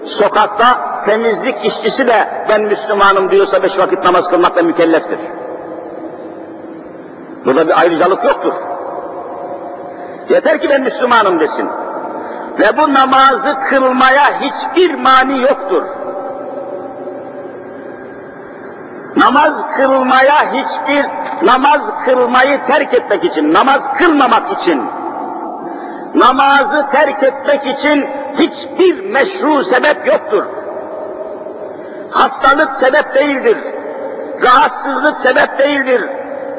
sokakta 0.05 0.79
temizlik 1.05 1.65
işçisi 1.65 2.07
de 2.07 2.45
ben 2.49 2.61
Müslümanım 2.61 3.31
diyorsa 3.31 3.63
beş 3.63 3.77
vakit 3.77 4.03
namaz 4.05 4.27
kılmakla 4.29 4.63
mükelleftir. 4.63 5.19
Burada 7.45 7.67
bir 7.67 7.79
ayrıcalık 7.79 8.23
yoktur. 8.23 8.53
Yeter 10.29 10.61
ki 10.61 10.69
ben 10.69 10.81
Müslümanım 10.81 11.39
desin. 11.39 11.69
Ve 12.59 12.77
bu 12.77 12.93
namazı 12.93 13.55
kılmaya 13.69 14.41
hiçbir 14.41 14.93
mani 14.93 15.41
yoktur. 15.41 15.83
Namaz 19.17 19.53
kılmaya 19.77 20.53
hiçbir, 20.53 21.05
namaz 21.47 21.81
kılmayı 22.05 22.59
terk 22.67 22.93
etmek 22.93 23.23
için, 23.23 23.53
namaz 23.53 23.87
kılmamak 23.97 24.51
için, 24.59 24.81
namazı 26.15 26.85
terk 26.91 27.23
etmek 27.23 27.65
için 27.79 28.05
hiçbir 28.39 29.09
meşru 29.11 29.63
sebep 29.63 30.07
yoktur. 30.07 30.43
Hastalık 32.11 32.71
sebep 32.71 33.15
değildir. 33.15 33.57
Rahatsızlık 34.41 35.17
sebep 35.17 35.59
değildir. 35.59 36.09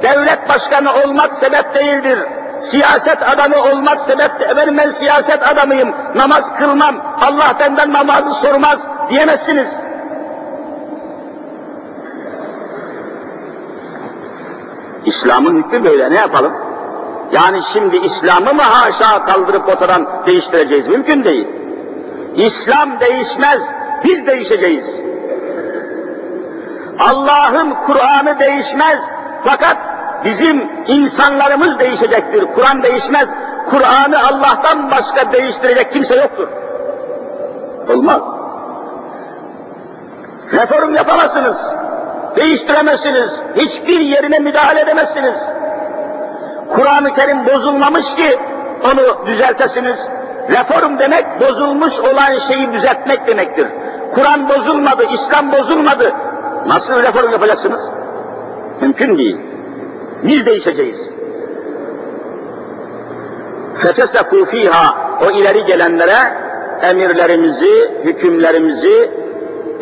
Devlet 0.02 0.48
başkanı 0.48 0.88
olmak 1.04 1.32
sebep 1.32 1.74
değildir. 1.74 2.18
Siyaset 2.62 3.22
adamı 3.22 3.56
olmak 3.72 4.00
sebep 4.00 4.40
de, 4.40 4.76
ben 4.78 4.90
siyaset 4.90 5.42
adamıyım, 5.48 5.94
namaz 6.14 6.52
kılmam, 6.58 6.96
Allah 7.20 7.56
benden 7.60 7.92
namazı 7.92 8.34
sormaz 8.42 8.80
diyemezsiniz. 9.10 9.68
İslam'ın 15.06 15.56
hükmü 15.62 15.84
böyle, 15.84 16.10
ne 16.10 16.14
yapalım? 16.14 16.52
Yani 17.34 17.60
şimdi 17.72 17.96
İslam'ı 17.96 18.54
mı 18.54 18.62
haşa 18.62 19.24
kaldırıp 19.24 19.68
ortadan 19.68 20.06
değiştireceğiz? 20.26 20.86
Mümkün 20.88 21.24
değil. 21.24 21.48
İslam 22.36 23.00
değişmez, 23.00 23.62
biz 24.04 24.26
değişeceğiz. 24.26 24.84
Allah'ın 26.98 27.74
Kur'an'ı 27.86 28.36
değişmez 28.40 28.98
fakat 29.44 29.76
bizim 30.24 30.68
insanlarımız 30.86 31.78
değişecektir. 31.78 32.44
Kur'an 32.54 32.82
değişmez. 32.82 33.28
Kur'an'ı 33.70 34.18
Allah'tan 34.26 34.90
başka 34.90 35.32
değiştirecek 35.32 35.92
kimse 35.92 36.14
yoktur. 36.20 36.48
Olmaz. 37.88 38.22
Reform 40.52 40.94
yapamazsınız. 40.94 41.56
Değiştiremezsiniz. 42.36 43.30
Hiçbir 43.56 44.00
yerine 44.00 44.38
müdahale 44.38 44.80
edemezsiniz. 44.80 45.34
Kur'an-ı 46.72 47.14
Kerim 47.14 47.46
bozulmamış 47.46 48.14
ki 48.14 48.38
onu 48.84 49.26
düzeltesiniz. 49.26 49.98
Reform 50.50 50.98
demek 50.98 51.24
bozulmuş 51.40 51.98
olan 51.98 52.38
şeyi 52.38 52.72
düzeltmek 52.72 53.26
demektir. 53.26 53.66
Kur'an 54.14 54.48
bozulmadı, 54.48 55.06
İslam 55.14 55.52
bozulmadı. 55.52 56.12
Nasıl 56.66 57.02
reform 57.02 57.32
yapacaksınız? 57.32 57.80
Mümkün 58.80 59.18
değil. 59.18 59.36
Biz 60.22 60.46
değişeceğiz. 60.46 60.98
فَتَسَفُوا 63.82 64.46
fiha 64.46 64.94
O 65.26 65.30
ileri 65.30 65.64
gelenlere 65.64 66.34
emirlerimizi, 66.82 67.90
hükümlerimizi 68.04 69.10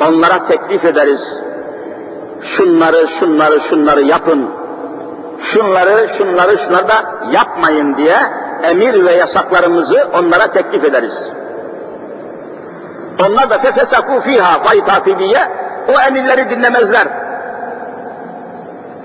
onlara 0.08 0.46
teklif 0.48 0.84
ederiz. 0.84 1.38
Şunları, 2.56 3.08
şunları, 3.20 3.60
şunları 3.60 4.02
yapın 4.02 4.48
şunları, 5.44 6.08
şunları, 6.18 6.58
şunları 6.58 6.88
da 6.88 6.94
yapmayın 7.30 7.96
diye 7.96 8.16
emir 8.62 9.04
ve 9.06 9.12
yasaklarımızı 9.12 10.08
onlara 10.14 10.46
teklif 10.52 10.84
ederiz. 10.84 11.14
Onlar 13.28 13.50
da 13.50 13.58
fefesaku 13.58 14.20
fiha 14.20 14.64
vay 14.64 14.84
takibiye 14.84 15.38
o 15.88 16.00
emirleri 16.00 16.50
dinlemezler. 16.50 17.08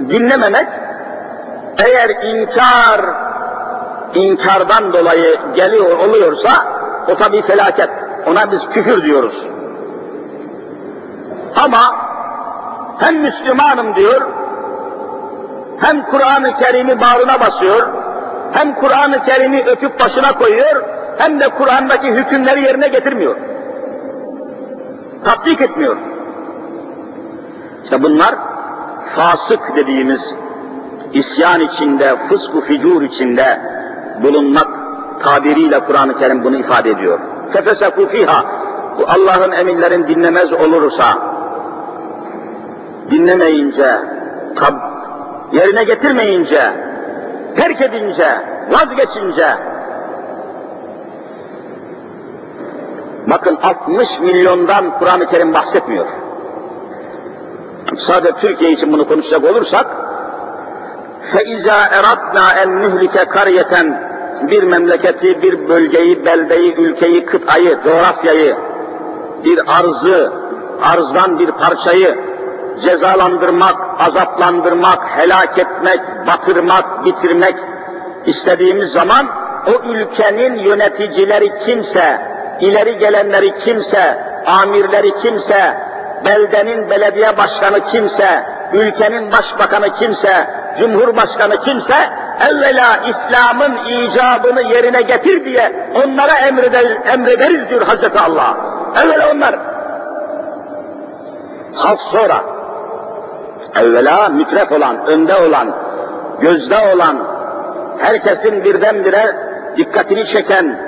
Dinlememek 0.10 0.68
eğer 1.86 2.10
inkar 2.10 3.02
inkardan 4.16 4.94
dolayı 4.94 5.40
geliyor 5.56 5.98
oluyorsa 5.98 6.52
o 7.12 7.16
tabi 7.16 7.42
felaket. 7.42 7.90
Ona 8.28 8.52
biz 8.52 8.60
küfür 8.74 9.04
diyoruz. 9.04 9.44
Ama 11.56 11.96
hem 13.00 13.16
Müslümanım 13.18 13.96
diyor, 13.96 14.22
hem 15.82 16.02
Kur'an-ı 16.06 16.54
Kerim'i 16.60 17.00
bağrına 17.02 17.40
basıyor, 17.40 17.88
hem 18.52 18.74
Kur'an-ı 18.76 19.24
Kerim'i 19.26 19.64
öpüp 19.68 20.00
başına 20.00 20.38
koyuyor, 20.38 20.84
hem 21.18 21.40
de 21.40 21.50
Kur'an'daki 21.50 22.08
hükümleri 22.12 22.62
yerine 22.64 22.88
getirmiyor. 22.88 23.36
Tatbik 25.26 25.62
etmiyor. 25.62 25.98
İşte 27.84 28.04
bunlar 28.04 28.36
fasık 29.16 29.60
dediğimiz 29.76 30.34
isyan 31.14 31.62
içinde, 31.62 32.16
fısku 32.30 32.62
ficur 32.62 33.02
içinde 33.02 33.60
bulunmak 34.24 34.68
tabiriyle 35.24 35.80
Kur'an-ı 35.80 36.20
Kerim 36.20 36.44
bunu 36.44 36.56
ifade 36.58 36.90
ediyor. 36.90 37.20
Fefeseku 37.54 38.08
fiha. 38.08 38.46
Bu 39.00 39.06
Allah'ın 39.10 39.52
emirlerini 39.52 40.08
dinlemez 40.08 40.54
olursa, 40.54 41.04
dinlemeyince 43.12 43.96
tab 44.56 44.74
yerine 45.54 45.84
getirmeyince, 45.84 46.74
terk 47.58 47.82
edince, 47.82 48.42
vazgeçince, 48.70 49.48
bakın 53.30 53.56
60 53.56 54.20
milyondan 54.20 54.92
Kur'an-ı 55.00 55.30
Kerim 55.30 55.54
bahsetmiyor. 55.54 56.06
Sadece 58.00 58.32
Türkiye 58.38 58.72
için 58.72 58.92
bunu 58.94 59.08
konuşacak 59.08 59.44
olursak, 59.52 59.88
فَاِذَا 61.36 61.88
اَرَدْنَا 61.88 62.46
اَنْ 62.54 62.68
نُهْلِكَ 62.86 63.26
قَرْيَةً 63.28 63.94
Bir 64.48 64.64
memleketi, 64.64 65.42
bir 65.42 65.70
bölgeyi, 65.70 66.26
beldeyi, 66.26 66.76
ülkeyi, 66.76 67.26
kıtayı, 67.26 67.78
coğrafyayı, 67.84 68.56
bir 69.46 69.78
arzı, 69.80 70.32
arzdan 70.82 71.40
bir 71.40 71.52
parçayı 71.52 72.18
cezalandırmak, 72.86 74.02
azaplandırmak, 74.08 75.04
helak 75.18 75.58
etmek, 75.60 76.00
batırmak, 76.28 77.06
bitirmek 77.06 77.56
istediğimiz 78.26 78.92
zaman 78.92 79.28
o 79.68 79.86
ülkenin 79.88 80.60
yöneticileri 80.60 81.54
kimse, 81.66 82.22
ileri 82.62 82.98
gelenleri 82.98 83.60
kimse, 83.60 84.18
amirleri 84.46 85.12
kimse, 85.22 85.74
beldenin 86.26 86.90
belediye 86.90 87.38
başkanı 87.38 87.80
kimse, 87.92 88.44
ülkenin 88.74 89.32
başbakanı 89.32 89.94
kimse, 90.00 90.50
cumhurbaşkanı 90.80 91.62
kimse 91.62 91.96
evvela 92.50 92.98
İslam'ın 92.98 93.84
icabını 93.86 94.62
yerine 94.62 95.02
getir 95.02 95.46
diye 95.46 95.72
onlara 95.96 96.36
emreder, 96.38 96.98
emrederiz 97.14 97.70
diyor 97.70 97.82
Hazreti 97.88 98.20
Allah. 98.20 98.58
Evvela 99.06 99.32
onlar. 99.34 99.60
Halk 101.74 102.02
sonra. 102.02 102.42
Evvela 103.76 104.30
mütref 104.30 104.72
olan, 104.72 104.98
önde 105.08 105.36
olan, 105.36 105.68
gözde 106.42 106.78
olan, 106.96 107.18
herkesin 107.98 108.64
birdenbire 108.64 109.36
dikkatini 109.78 110.26
çeken, 110.26 110.80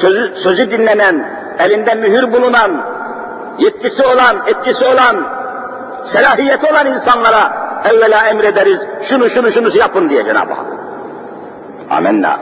sözü, 0.00 0.32
sözü 0.36 0.70
dinlenen, 0.70 1.28
elinde 1.58 1.94
mühür 1.94 2.32
bulunan, 2.32 2.70
yetkisi 3.58 4.06
olan, 4.06 4.36
etkisi 4.46 4.84
olan, 4.84 5.16
selahiyeti 6.04 6.66
olan 6.66 6.86
insanlara 6.86 7.52
evvela 7.84 8.26
emrederiz, 8.26 8.80
şunu 9.02 9.30
şunu 9.30 9.52
şunu 9.52 9.76
yapın 9.76 10.10
diye 10.10 10.24
Cenab-ı 10.24 10.52
Hak. 10.52 10.66
Amenna. 11.90 12.36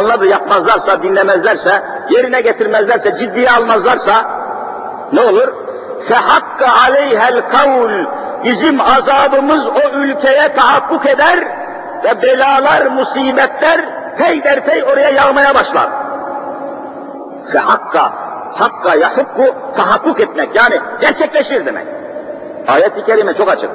Onlar 0.00 0.20
da 0.20 0.26
yapmazlarsa, 0.26 1.02
dinlemezlerse, 1.02 1.82
yerine 2.10 2.40
getirmezlerse, 2.40 3.16
ciddiye 3.16 3.50
almazlarsa 3.50 4.24
ne 5.12 5.20
olur? 5.20 5.48
فَحَقَّ 6.10 6.60
عَلَيْهَا 6.66 7.40
الْقَوْلُ 7.40 8.21
bizim 8.44 8.80
azabımız 8.80 9.66
o 9.66 9.90
ülkeye 9.98 10.52
tahakkuk 10.56 11.06
eder 11.06 11.48
ve 12.04 12.22
belalar, 12.22 12.86
musibetler 12.86 13.84
peyderpey 14.18 14.84
oraya 14.84 15.08
yağmaya 15.10 15.54
başlar. 15.54 15.90
Ve 17.54 17.58
hakka, 17.58 18.12
hakka 18.54 18.94
yahukku 18.94 19.44
tahakkuk 19.76 20.20
etmek 20.20 20.50
yani 20.56 20.80
gerçekleşir 21.00 21.66
demek. 21.66 21.86
Ayet-i 22.68 23.06
kerime 23.06 23.34
çok 23.34 23.48
açık. 23.50 23.70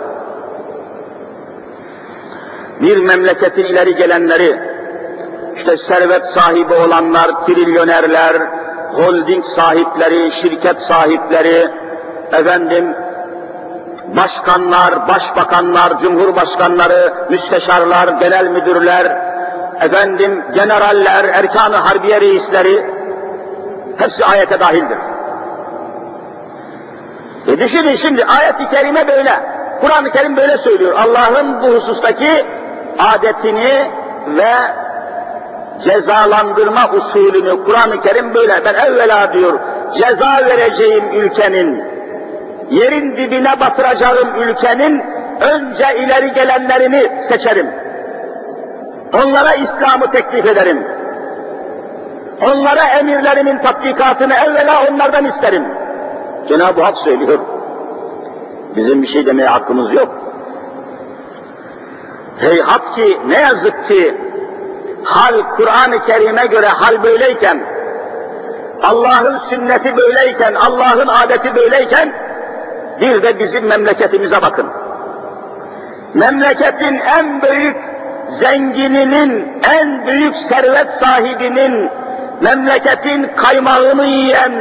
Bir 2.81 2.97
memleketin 2.97 3.63
ileri 3.65 3.95
gelenleri, 3.95 4.59
işte 5.55 5.77
servet 5.77 6.25
sahibi 6.25 6.73
olanlar, 6.73 7.27
trilyonerler, 7.45 8.33
holding 8.95 9.45
sahipleri, 9.45 10.31
şirket 10.31 10.79
sahipleri, 10.79 11.71
efendim 12.33 12.95
başkanlar, 14.15 15.07
başbakanlar, 15.07 16.01
cumhurbaşkanları, 16.01 17.13
müsteşarlar, 17.29 18.07
genel 18.07 18.45
müdürler, 18.47 19.17
efendim 19.81 20.43
generaller, 20.55 21.23
erkan-ı 21.25 21.75
harbiye 21.75 22.21
reisleri 22.21 22.85
hepsi 23.97 24.25
ayete 24.25 24.59
dahildir. 24.59 24.97
E 27.47 27.59
düşünün 27.59 27.95
şimdi 27.95 28.25
ayet-i 28.25 28.69
kerime 28.69 29.07
böyle. 29.07 29.33
Kur'an-ı 29.81 30.11
Kerim 30.11 30.37
böyle 30.37 30.57
söylüyor. 30.57 30.99
Allah'ın 30.99 31.61
bu 31.63 31.67
husustaki 31.67 32.45
adetini 32.99 33.91
ve 34.27 34.53
cezalandırma 35.83 36.89
usulünü 36.93 37.63
Kur'an-ı 37.65 38.01
Kerim 38.01 38.33
böyle. 38.33 38.53
Ben 38.65 38.73
evvela 38.85 39.33
diyor 39.33 39.59
ceza 39.93 40.41
vereceğim 40.45 41.11
ülkenin 41.11 41.86
yerin 42.71 43.17
dibine 43.17 43.59
batıracağım 43.59 44.41
ülkenin 44.41 45.03
önce 45.41 45.85
ileri 45.99 46.33
gelenlerini 46.33 47.23
seçerim. 47.29 47.67
Onlara 49.13 49.55
İslam'ı 49.55 50.11
teklif 50.11 50.45
ederim. 50.45 50.83
Onlara 52.41 52.83
emirlerimin 52.83 53.57
tatbikatını 53.57 54.33
evvela 54.33 54.83
onlardan 54.91 55.25
isterim. 55.25 55.63
Cenab-ı 56.49 56.81
Hak 56.83 56.97
söylüyor. 56.97 57.39
Bizim 58.75 59.01
bir 59.01 59.07
şey 59.07 59.25
demeye 59.25 59.49
hakkımız 59.49 59.93
yok. 59.93 60.15
Heyhat 62.37 62.95
ki 62.95 63.19
ne 63.27 63.39
yazık 63.41 63.87
ki 63.87 64.15
hal 65.03 65.33
Kur'an-ı 65.55 66.05
Kerim'e 66.05 66.45
göre 66.45 66.65
hal 66.67 67.03
böyleyken, 67.03 67.59
Allah'ın 68.83 69.37
sünneti 69.49 69.97
böyleyken, 69.97 70.53
Allah'ın 70.53 71.07
adeti 71.07 71.55
böyleyken, 71.55 72.13
bir 73.01 73.21
de 73.23 73.39
bizim 73.39 73.65
memleketimize 73.65 74.41
bakın. 74.41 74.67
Memleketin 76.13 76.99
en 77.17 77.41
büyük 77.41 77.75
zengininin, 78.29 79.47
en 79.73 80.07
büyük 80.07 80.35
servet 80.35 80.87
sahibinin, 80.99 81.89
memleketin 82.41 83.31
kaymağını 83.35 84.05
yiyen, 84.05 84.51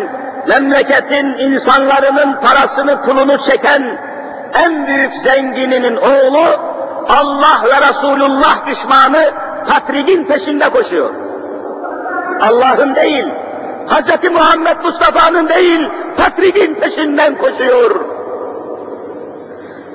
memleketin 0.48 1.26
insanların 1.38 2.32
parasını 2.40 3.02
pulunu 3.04 3.38
çeken 3.38 3.98
en 4.64 4.86
büyük 4.86 5.12
zengininin 5.24 5.96
oğlu 5.96 6.44
Allah 7.08 7.62
ve 7.64 7.88
Resulullah 7.88 8.66
düşmanı 8.66 9.30
patrigin 9.68 10.24
peşinde 10.24 10.68
koşuyor. 10.68 11.10
Allah'ın 12.40 12.94
değil, 12.94 13.24
Hz. 13.88 14.32
Muhammed 14.32 14.76
Mustafa'nın 14.84 15.48
değil, 15.48 15.88
patrigin 16.16 16.74
peşinden 16.74 17.34
koşuyor. 17.34 18.15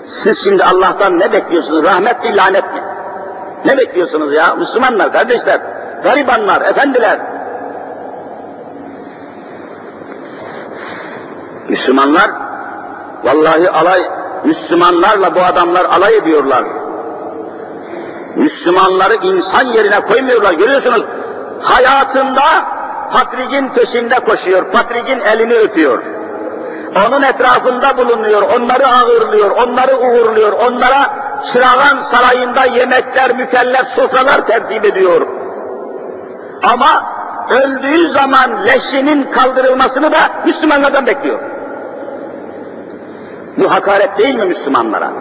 Siz 0.07 0.43
şimdi 0.43 0.63
Allah'tan 0.63 1.19
ne 1.19 1.31
bekliyorsunuz? 1.33 1.83
Rahmet 1.83 2.23
mi, 2.23 2.35
lanet 2.37 2.63
mi? 2.73 2.81
Ne 3.65 3.77
bekliyorsunuz 3.77 4.33
ya? 4.33 4.55
Müslümanlar, 4.55 5.13
kardeşler, 5.13 5.59
garibanlar, 6.03 6.61
efendiler. 6.61 7.19
Müslümanlar, 11.69 12.31
vallahi 13.23 13.69
alay, 13.69 14.03
Müslümanlarla 14.43 15.35
bu 15.35 15.39
adamlar 15.39 15.85
alay 15.85 16.15
ediyorlar. 16.17 16.63
Müslümanları 18.35 19.15
insan 19.15 19.63
yerine 19.67 19.99
koymuyorlar. 20.01 20.53
Görüyorsunuz, 20.53 21.05
hayatında 21.61 22.43
patrigin 23.13 23.69
peşinde 23.69 24.15
koşuyor, 24.15 24.71
patrigin 24.71 25.19
elini 25.19 25.53
öpüyor 25.53 26.03
onun 26.95 27.21
etrafında 27.21 27.97
bulunuyor, 27.97 28.41
onları 28.41 28.87
ağırlıyor, 28.87 29.51
onları 29.51 29.97
uğurluyor, 29.99 30.51
onlara 30.53 31.13
çırağan 31.53 31.99
sarayında 32.11 32.65
yemekler, 32.65 33.35
mükellef 33.35 33.87
sofralar 33.95 34.47
tertip 34.47 34.85
ediyor. 34.85 35.27
Ama 36.63 37.03
öldüğü 37.51 38.09
zaman 38.09 38.65
leşinin 38.65 39.31
kaldırılmasını 39.31 40.11
da 40.11 40.17
Müslümanlardan 40.45 41.05
bekliyor. 41.05 41.39
Bu 43.57 43.71
hakaret 43.73 44.17
değil 44.17 44.35
mi 44.35 44.45
Müslümanlara? 44.45 45.11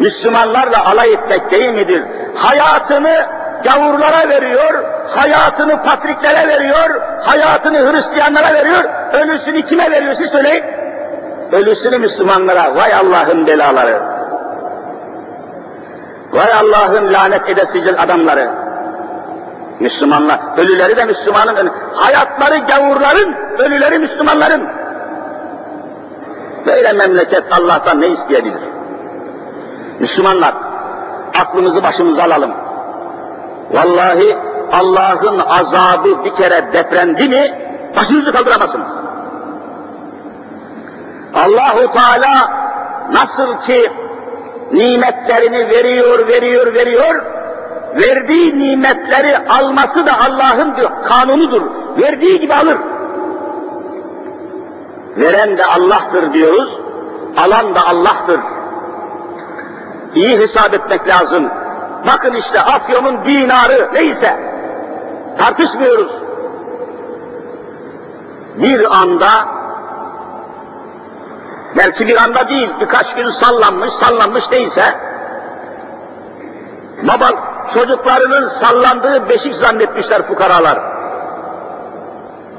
Müslümanlarla 0.00 0.84
alay 0.84 1.12
etmek 1.12 1.50
değil 1.50 1.70
midir? 1.72 2.02
Hayatını 2.34 3.26
gavurlara 3.64 4.28
veriyor, 4.28 4.84
hayatını 5.08 5.82
patriklere 5.82 6.48
veriyor, 6.48 7.00
hayatını 7.24 7.92
Hristiyanlara 7.92 8.54
veriyor, 8.54 8.84
ölüsünü 9.12 9.62
kime 9.62 9.90
veriyor 9.90 10.14
siz 10.14 10.30
söyleyin 10.30 10.64
ölüsünü 11.52 11.98
Müslümanlara, 11.98 12.74
vay 12.76 12.92
Allah'ın 12.94 13.46
belaları, 13.46 14.02
vay 16.32 16.52
Allah'ın 16.52 17.12
lanet 17.12 17.48
edesicil 17.48 18.02
adamları, 18.02 18.50
Müslümanlar, 19.80 20.38
ölüleri 20.56 20.96
de 20.96 21.04
Müslümanın, 21.04 21.70
hayatları 21.92 22.58
gavurların, 22.58 23.34
ölüleri 23.58 23.98
Müslümanların. 23.98 24.62
Böyle 26.66 26.92
memleket 26.92 27.44
Allah'tan 27.60 28.00
ne 28.00 28.08
isteyebilir? 28.08 28.60
Müslümanlar, 30.00 30.54
aklımızı 31.40 31.82
başımıza 31.82 32.22
alalım. 32.22 32.50
Vallahi 33.70 34.38
Allah'ın 34.72 35.38
azabı 35.38 36.24
bir 36.24 36.34
kere 36.34 36.72
deprendi 36.72 37.28
mi, 37.28 37.54
başınızı 37.96 38.32
kaldıramazsınız. 38.32 38.88
Allahu 41.34 41.92
Teala 41.92 42.52
nasıl 43.12 43.62
ki 43.66 43.92
nimetlerini 44.72 45.68
veriyor, 45.68 46.28
veriyor, 46.28 46.74
veriyor, 46.74 47.22
verdiği 47.96 48.58
nimetleri 48.58 49.38
alması 49.48 50.06
da 50.06 50.12
Allah'ın 50.18 50.76
kanunudur. 51.08 51.62
Verdiği 51.98 52.40
gibi 52.40 52.54
alır. 52.54 52.78
Veren 55.16 55.58
de 55.58 55.64
Allah'tır 55.66 56.32
diyoruz, 56.32 56.78
alan 57.36 57.74
da 57.74 57.86
Allah'tır. 57.88 58.40
İyi 60.14 60.38
hesap 60.38 60.74
etmek 60.74 61.08
lazım. 61.08 61.48
Bakın 62.06 62.34
işte 62.34 62.60
Afyon'un 62.60 63.24
dinarı 63.26 63.88
neyse 63.94 64.36
tartışmıyoruz. 65.38 66.12
Bir 68.56 68.94
anda 69.02 69.28
belki 71.84 72.06
bir 72.06 72.16
anda 72.16 72.48
değil, 72.48 72.70
birkaç 72.80 73.14
gün 73.14 73.30
sallanmış, 73.30 73.92
sallanmış 73.92 74.50
değilse, 74.50 74.82
baba 77.02 77.30
çocuklarının 77.74 78.46
sallandığı 78.46 79.28
beşik 79.28 79.54
zannetmişler 79.54 80.22
fukaralar. 80.22 80.78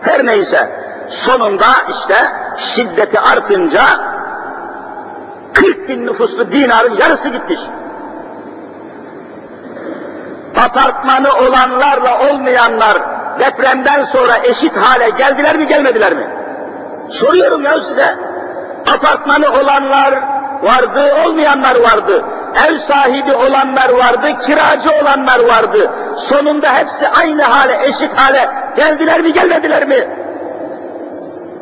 Her 0.01 0.25
neyse, 0.25 0.69
sonunda 1.09 1.67
işte 1.89 2.15
şiddeti 2.57 3.19
artınca 3.19 3.83
40 5.53 5.89
bin 5.89 6.07
nüfuslu 6.07 6.51
dinarın 6.51 6.95
yarısı 6.97 7.29
gitmiş. 7.29 7.59
Apartmanı 10.65 11.29
olanlarla 11.33 12.31
olmayanlar 12.33 12.97
depremden 13.39 14.05
sonra 14.05 14.33
eşit 14.43 14.77
hale 14.77 15.09
geldiler 15.09 15.55
mi 15.55 15.67
gelmediler 15.67 16.13
mi? 16.13 16.27
Soruyorum 17.09 17.63
ya 17.63 17.79
size 17.89 18.30
apartmanı 18.87 19.49
olanlar 19.49 20.13
vardı, 20.63 21.13
olmayanlar 21.25 21.75
vardı. 21.75 22.23
Ev 22.69 22.77
sahibi 22.79 23.33
olanlar 23.35 23.89
vardı, 23.89 24.27
kiracı 24.45 24.89
olanlar 25.01 25.39
vardı. 25.39 25.91
Sonunda 26.17 26.73
hepsi 26.73 27.07
aynı 27.07 27.43
hale, 27.43 27.87
eşit 27.87 28.17
hale 28.17 28.49
geldiler 28.77 29.21
mi, 29.21 29.33
gelmediler 29.33 29.87
mi? 29.87 30.07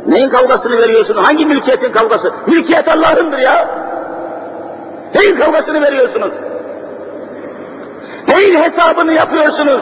Neyin 0.08 0.30
kavgasını 0.30 0.78
veriyorsun? 0.78 1.18
Hangi 1.18 1.46
mülkiyetin 1.46 1.92
kavgası? 1.92 2.34
Mülkiyet 2.48 2.88
Allah'ındır 2.88 3.38
ya. 3.38 3.68
Neyin 5.16 5.36
kavgasını 5.40 5.82
veriyorsunuz? 5.82 6.32
Neyin 8.28 8.56
hesabını 8.64 9.14
yapıyorsunuz? 9.14 9.82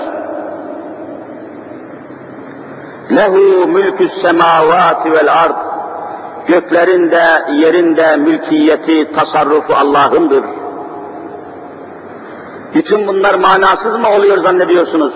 Lehu 3.15 3.67
mülkü 3.67 4.09
semavati 4.09 5.11
vel 5.11 5.33
ard 5.43 5.55
göklerinde, 6.47 7.23
yerinde 7.53 8.15
mülkiyeti, 8.17 9.11
tasarrufu 9.13 9.73
Allah'ındır. 9.75 10.43
Bütün 12.75 13.07
bunlar 13.07 13.33
manasız 13.33 13.93
mı 13.95 14.09
oluyor 14.09 14.37
zannediyorsunuz? 14.37 15.13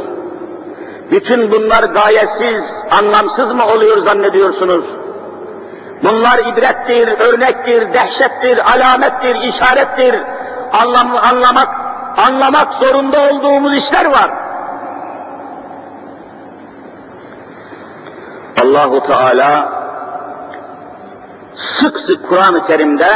Bütün 1.12 1.52
bunlar 1.52 1.84
gayesiz, 1.84 2.64
anlamsız 2.92 3.52
mı 3.52 3.66
oluyor 3.66 4.04
zannediyorsunuz? 4.06 4.86
Bunlar 6.04 6.38
ibrettir, 6.40 7.08
örnektir, 7.08 7.94
dehşettir, 7.94 8.74
alamettir, 8.78 9.36
işarettir. 9.42 10.16
Anlam, 10.82 11.16
anlamak, 11.18 11.76
anlamak 12.18 12.74
zorunda 12.74 13.30
olduğumuz 13.30 13.76
işler 13.76 14.06
var. 14.06 14.32
Allahu 18.64 19.00
Teala 19.08 19.81
sık 21.56 22.00
sık 22.00 22.30
Kur'an-ı 22.30 22.68
Kerim'de 22.68 23.12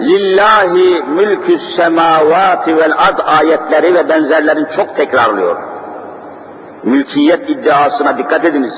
lillahi 0.00 1.02
mülkü 1.08 1.58
semavati 1.58 2.76
vel 2.76 2.92
ad 2.98 3.18
ayetleri 3.26 3.94
ve 3.94 4.08
benzerlerin 4.08 4.68
çok 4.76 4.96
tekrarlıyor. 4.96 5.56
Mülkiyet 6.82 7.50
iddiasına 7.50 8.18
dikkat 8.18 8.44
ediniz. 8.44 8.74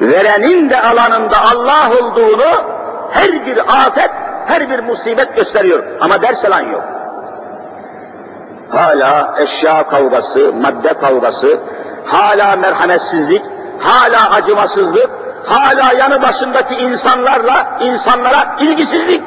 Verenin 0.00 0.70
de 0.70 0.80
alanında 0.82 1.36
Allah 1.40 1.90
olduğunu 2.02 2.62
her 3.10 3.46
bir 3.46 3.82
afet, 3.86 4.10
her 4.46 4.70
bir 4.70 4.78
musibet 4.78 5.36
gösteriyor. 5.36 5.82
Ama 6.00 6.22
ders 6.22 6.44
alan 6.44 6.60
yok. 6.60 6.82
Hala 8.68 9.34
eşya 9.38 9.88
kavgası, 9.88 10.52
madde 10.62 10.92
kavgası, 10.94 11.58
hala 12.04 12.56
merhametsizlik, 12.56 13.42
hala 13.80 14.30
acımasızlık, 14.30 15.10
hala 15.48 15.92
yanı 15.92 16.22
başındaki 16.22 16.74
insanlarla, 16.74 17.78
insanlara 17.82 18.56
ilgisizlik. 18.60 19.22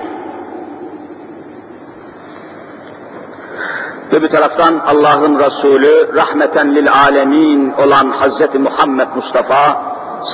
ve 4.14 4.18
Öbür 4.18 4.28
taraftan 4.30 4.80
Allah'ın 4.80 5.40
Resulü 5.40 6.10
rahmeten 6.16 6.76
lil 6.76 6.92
alemin 6.92 7.74
olan 7.74 8.12
Hz. 8.12 8.56
Muhammed 8.60 9.08
Mustafa 9.16 9.82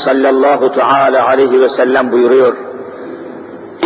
sallallahu 0.06 0.74
teala 0.76 1.28
aleyhi 1.28 1.62
ve 1.62 1.70
sellem 1.70 2.12
buyuruyor. 2.12 2.56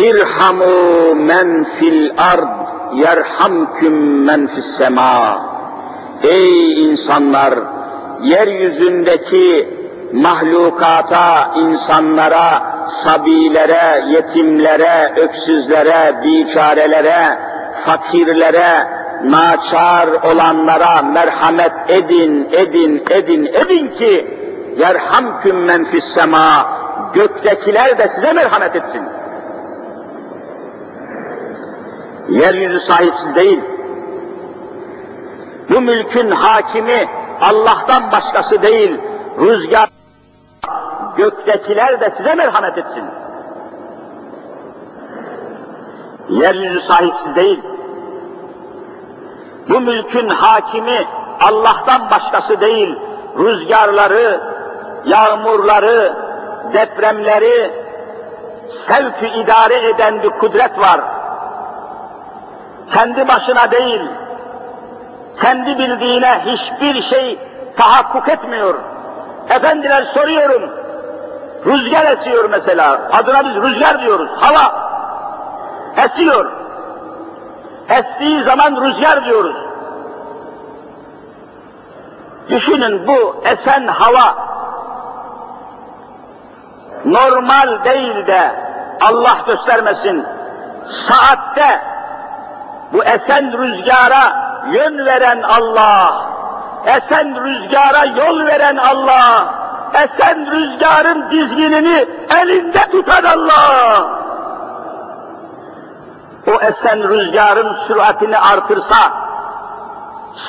İrhamu 0.02 1.14
men 1.14 1.64
fil 1.78 2.10
ard 2.18 2.48
yerhamküm 2.92 4.24
men 4.24 4.48
fis 4.54 4.76
sema. 4.78 5.42
Ey 6.22 6.72
insanlar! 6.90 7.54
Yeryüzündeki 8.22 9.68
mahlukata, 10.12 11.28
insanlara, 11.64 12.50
sabilere, 13.02 14.04
yetimlere, 14.14 15.12
öksüzlere, 15.16 16.00
biçarelere, 16.24 17.38
fakirlere, 17.86 18.72
naçar 19.24 20.08
olanlara 20.30 21.02
merhamet 21.02 21.72
edin, 21.88 22.48
edin, 22.52 23.02
edin, 23.10 23.46
edin 23.46 23.86
ki 23.98 24.26
yerhamküm 24.78 25.64
men 25.64 25.84
fissema 25.90 26.66
göktekiler 27.14 27.98
de 27.98 28.08
size 28.08 28.32
merhamet 28.32 28.76
etsin. 28.76 29.02
Yeryüzü 32.28 32.80
sahipsiz 32.80 33.34
değil. 33.34 33.60
Bu 35.70 35.80
mülkün 35.80 36.30
hakimi 36.30 37.08
Allah'tan 37.40 38.12
başkası 38.12 38.62
değil. 38.62 38.96
Rüzgar 39.40 39.88
göktekiler 41.22 42.00
de 42.00 42.10
size 42.10 42.34
merhamet 42.34 42.78
etsin. 42.78 43.04
Yeryüzü 46.28 46.82
sahipsiz 46.82 47.36
değil. 47.36 47.60
Bu 49.68 49.80
mülkün 49.80 50.28
hakimi 50.28 51.04
Allah'tan 51.40 52.10
başkası 52.10 52.60
değil. 52.60 52.94
Rüzgarları, 53.38 54.40
yağmurları, 55.06 56.16
depremleri 56.74 57.70
sevki 58.86 59.26
idare 59.28 59.88
eden 59.90 60.22
bir 60.22 60.30
kudret 60.30 60.78
var. 60.78 61.00
Kendi 62.92 63.28
başına 63.28 63.70
değil, 63.70 64.00
kendi 65.40 65.78
bildiğine 65.78 66.40
hiçbir 66.44 67.02
şey 67.02 67.38
tahakkuk 67.76 68.28
etmiyor. 68.28 68.74
Efendiler 69.50 70.02
soruyorum, 70.04 70.70
Rüzgar 71.66 72.06
esiyor 72.12 72.50
mesela. 72.50 73.02
Adına 73.12 73.44
biz 73.44 73.54
rüzgar 73.62 74.00
diyoruz. 74.00 74.30
Hava 74.38 74.84
esiyor. 75.96 76.52
Estiği 77.88 78.42
zaman 78.42 78.82
rüzgar 78.84 79.24
diyoruz. 79.24 79.56
Düşünün 82.50 83.06
bu 83.06 83.42
esen 83.44 83.86
hava 83.86 84.34
normal 87.04 87.84
değil 87.84 88.26
de 88.26 88.52
Allah 89.10 89.36
göstermesin 89.46 90.24
saatte 91.08 91.82
bu 92.92 93.04
esen 93.04 93.58
rüzgara 93.58 94.52
yön 94.72 95.06
veren 95.06 95.42
Allah, 95.42 96.26
esen 96.86 97.44
rüzgara 97.44 98.04
yol 98.04 98.46
veren 98.46 98.76
Allah, 98.76 99.54
esen 99.94 100.46
rüzgarın 100.50 101.30
dizginini 101.30 102.06
elinde 102.42 102.90
tutan 102.92 103.24
Allah. 103.24 104.08
O 106.46 106.60
esen 106.66 107.08
rüzgarın 107.08 107.76
süratini 107.86 108.38
artırsa, 108.38 108.96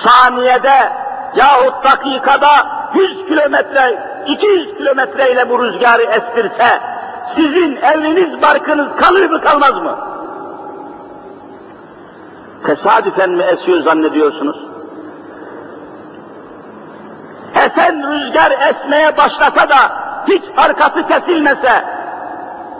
saniyede 0.04 0.94
yahut 1.36 1.84
dakikada 1.84 2.48
100 2.96 3.26
kilometre, 3.28 4.00
200 4.28 4.78
kilometre 4.78 5.32
ile 5.32 5.50
bu 5.50 5.64
rüzgarı 5.64 6.04
estirse, 6.04 6.80
sizin 7.36 7.76
eviniz 7.76 8.42
barkınız 8.42 8.96
kalır 8.96 9.30
mı 9.30 9.42
kalmaz 9.42 9.74
mı? 9.76 9.96
Tesadüfen 12.66 13.30
mi 13.30 13.44
esiyor 13.44 13.84
zannediyorsunuz? 13.84 14.68
esen 17.66 17.96
rüzgar 18.12 18.52
esmeye 18.70 19.18
başlasa 19.18 19.70
da 19.70 19.78
hiç 20.28 20.44
arkası 20.58 21.08
kesilmese, 21.08 21.86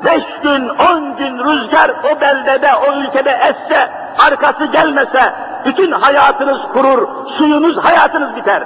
beş 0.06 0.24
gün, 0.44 0.70
on 0.70 1.16
gün 1.18 1.38
rüzgar 1.38 1.90
o 1.90 2.22
beldede, 2.22 2.70
o 2.88 2.94
ülkede 2.94 3.40
esse, 3.50 3.90
arkası 4.28 4.66
gelmese, 4.66 5.34
bütün 5.66 5.92
hayatınız 5.92 6.58
kurur, 6.74 7.08
suyunuz, 7.38 7.78
hayatınız 7.86 8.36
biter. 8.36 8.64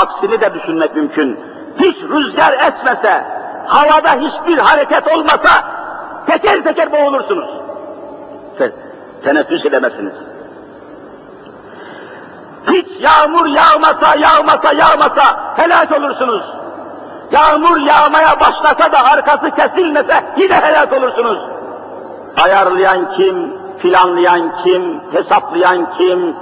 Aksini 0.00 0.40
de 0.40 0.54
düşünmek 0.54 0.96
mümkün. 0.96 1.40
Hiç 1.80 2.02
rüzgar 2.02 2.52
esmese, 2.52 3.24
havada 3.66 4.12
hiçbir 4.14 4.58
hareket 4.58 5.08
olmasa, 5.08 5.50
teker 6.26 6.64
teker 6.64 6.92
boğulursunuz. 6.92 7.50
Teneffüs 9.24 9.66
edemezsiniz. 9.66 10.12
Hiç 12.72 12.86
yağmur 13.00 13.46
yağmasa, 13.46 14.14
yağmasa, 14.16 14.72
yağmasa 14.72 15.54
helak 15.56 15.92
olursunuz. 15.92 16.42
Yağmur 17.32 17.76
yağmaya 17.76 18.40
başlasa 18.40 18.92
da 18.92 19.04
arkası 19.04 19.50
kesilmese 19.50 20.14
yine 20.36 20.54
helak 20.54 20.92
olursunuz. 20.92 21.38
Ayarlayan 22.44 23.12
kim, 23.16 23.52
planlayan 23.82 24.52
kim, 24.64 25.00
hesaplayan 25.12 25.96
kim, 25.98 26.36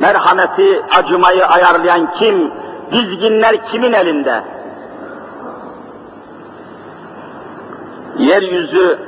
merhameti, 0.00 0.82
acımayı 0.98 1.46
ayarlayan 1.46 2.12
kim, 2.18 2.52
dizginler 2.92 3.68
kimin 3.72 3.92
elinde? 3.92 4.42
Yeryüzü, 8.18 8.98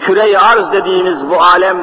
küre-i 0.00 0.36
arz 0.38 0.72
dediğimiz 0.72 1.30
bu 1.30 1.42
alem 1.42 1.76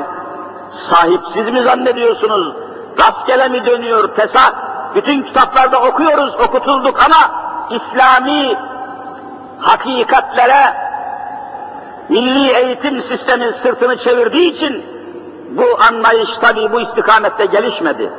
sahipsiz 0.90 1.48
mi 1.48 1.62
zannediyorsunuz? 1.64 2.56
rastgele 3.00 3.48
mi 3.50 3.66
dönüyor 3.66 4.16
fesat? 4.16 4.54
Bütün 4.96 5.22
kitaplarda 5.24 5.82
okuyoruz, 5.82 6.36
okutulduk 6.36 7.00
ama 7.06 7.42
İslami 7.72 8.56
hakikatlere 9.60 10.74
milli 12.10 12.50
eğitim 12.52 13.02
sistemin 13.04 13.52
sırtını 13.64 13.98
çevirdiği 13.98 14.52
için 14.52 14.86
bu 15.52 15.64
anlayış 15.90 16.30
tabi 16.42 16.72
bu 16.72 16.82
istikamette 16.82 17.46
gelişmedi. 17.46 18.10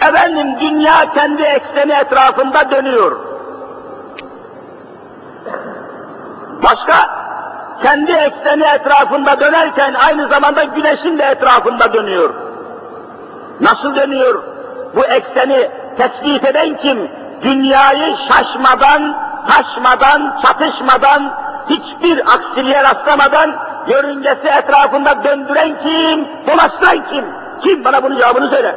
Efendim 0.00 0.56
dünya 0.60 1.10
kendi 1.14 1.42
ekseni 1.42 1.92
etrafında 1.92 2.70
dönüyor. 2.70 3.16
Başka 6.62 7.18
kendi 7.82 8.12
ekseni 8.12 8.62
etrafında 8.64 9.40
dönerken 9.40 9.94
aynı 9.94 10.28
zamanda 10.28 10.64
güneşin 10.64 11.18
de 11.18 11.22
etrafında 11.22 11.92
dönüyor. 11.92 12.34
Nasıl 13.60 13.94
dönüyor? 13.96 14.42
Bu 14.96 15.04
ekseni 15.04 15.70
tespit 15.98 16.44
eden 16.44 16.76
kim? 16.76 17.10
Dünyayı 17.42 18.16
şaşmadan, 18.28 19.16
taşmadan, 19.48 20.38
çatışmadan, 20.42 21.34
hiçbir 21.70 22.26
aksiliğe 22.34 22.82
rastlamadan 22.84 23.54
yörüngesi 23.88 24.48
etrafında 24.48 25.24
döndüren 25.24 25.76
kim? 25.82 26.28
Dolaştıran 26.46 27.08
kim? 27.12 27.24
Kim 27.60 27.84
bana 27.84 28.02
bunun 28.02 28.16
cevabını 28.18 28.50
söyle. 28.50 28.76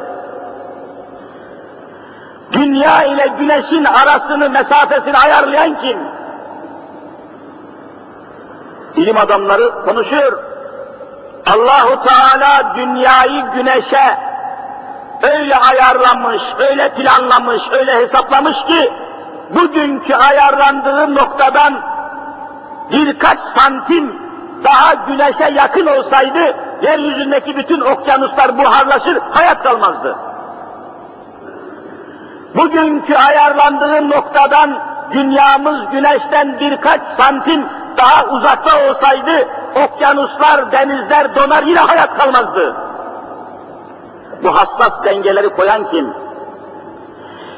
Dünya 2.52 3.02
ile 3.02 3.26
güneşin 3.38 3.84
arasını, 3.84 4.50
mesafesini 4.50 5.18
ayarlayan 5.18 5.80
kim? 5.80 5.98
Bilim 8.96 9.16
adamları 9.16 9.72
konuşuyor. 9.84 10.42
Allahu 11.46 12.06
Teala 12.06 12.74
dünyayı 12.76 13.42
güneşe, 13.54 14.18
öyle 15.22 15.56
ayarlamış, 15.56 16.42
öyle 16.70 16.88
planlamış, 16.94 17.62
öyle 17.72 17.94
hesaplamış 17.94 18.56
ki 18.66 18.92
bugünkü 19.50 20.14
ayarlandığı 20.14 21.14
noktadan 21.14 21.80
birkaç 22.92 23.38
santim 23.56 24.18
daha 24.64 24.94
güneşe 24.94 25.50
yakın 25.54 25.86
olsaydı 25.86 26.56
yeryüzündeki 26.82 27.56
bütün 27.56 27.80
okyanuslar 27.80 28.58
buharlaşır, 28.58 29.18
hayat 29.30 29.62
kalmazdı. 29.62 30.16
Bugünkü 32.56 33.16
ayarlandığı 33.16 34.10
noktadan 34.10 34.78
dünyamız 35.12 35.90
güneşten 35.90 36.56
birkaç 36.60 37.00
santim 37.16 37.66
daha 37.96 38.24
uzakta 38.24 38.90
olsaydı 38.90 39.48
okyanuslar, 39.84 40.72
denizler 40.72 41.36
donar 41.36 41.62
yine 41.62 41.80
hayat 41.80 42.16
kalmazdı. 42.18 42.74
Bu 44.42 44.54
hassas 44.54 45.04
dengeleri 45.04 45.48
koyan 45.48 45.90
kim? 45.90 46.06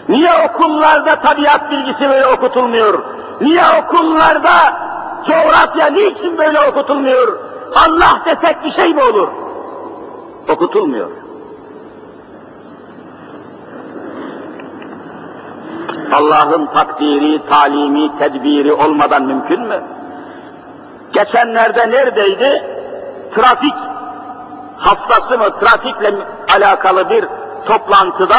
Niye 0.08 0.30
okullarda 0.48 1.16
tabiat 1.20 1.70
bilgisi 1.70 2.08
böyle 2.08 2.26
okutulmuyor? 2.26 3.04
Niye 3.40 3.62
okullarda 3.82 4.54
coğrafya 5.26 5.86
niçin 5.86 6.38
böyle 6.38 6.60
okutulmuyor? 6.60 7.38
Allah 7.76 8.20
desek 8.26 8.64
bir 8.64 8.70
şey 8.70 8.94
mi 8.94 9.02
olur? 9.02 9.28
Okutulmuyor. 10.48 11.10
Allah'ın 16.12 16.66
takdiri, 16.66 17.42
talimi, 17.48 18.18
tedbiri 18.18 18.72
olmadan 18.72 19.22
mümkün 19.22 19.60
mü? 19.62 19.80
Geçenlerde 21.12 21.90
neredeydi? 21.90 22.62
Trafik 23.34 23.74
haftası 24.78 25.38
mı 25.38 25.60
trafikle 25.60 26.14
alakalı 26.54 27.10
bir 27.10 27.24
toplantıda 27.66 28.36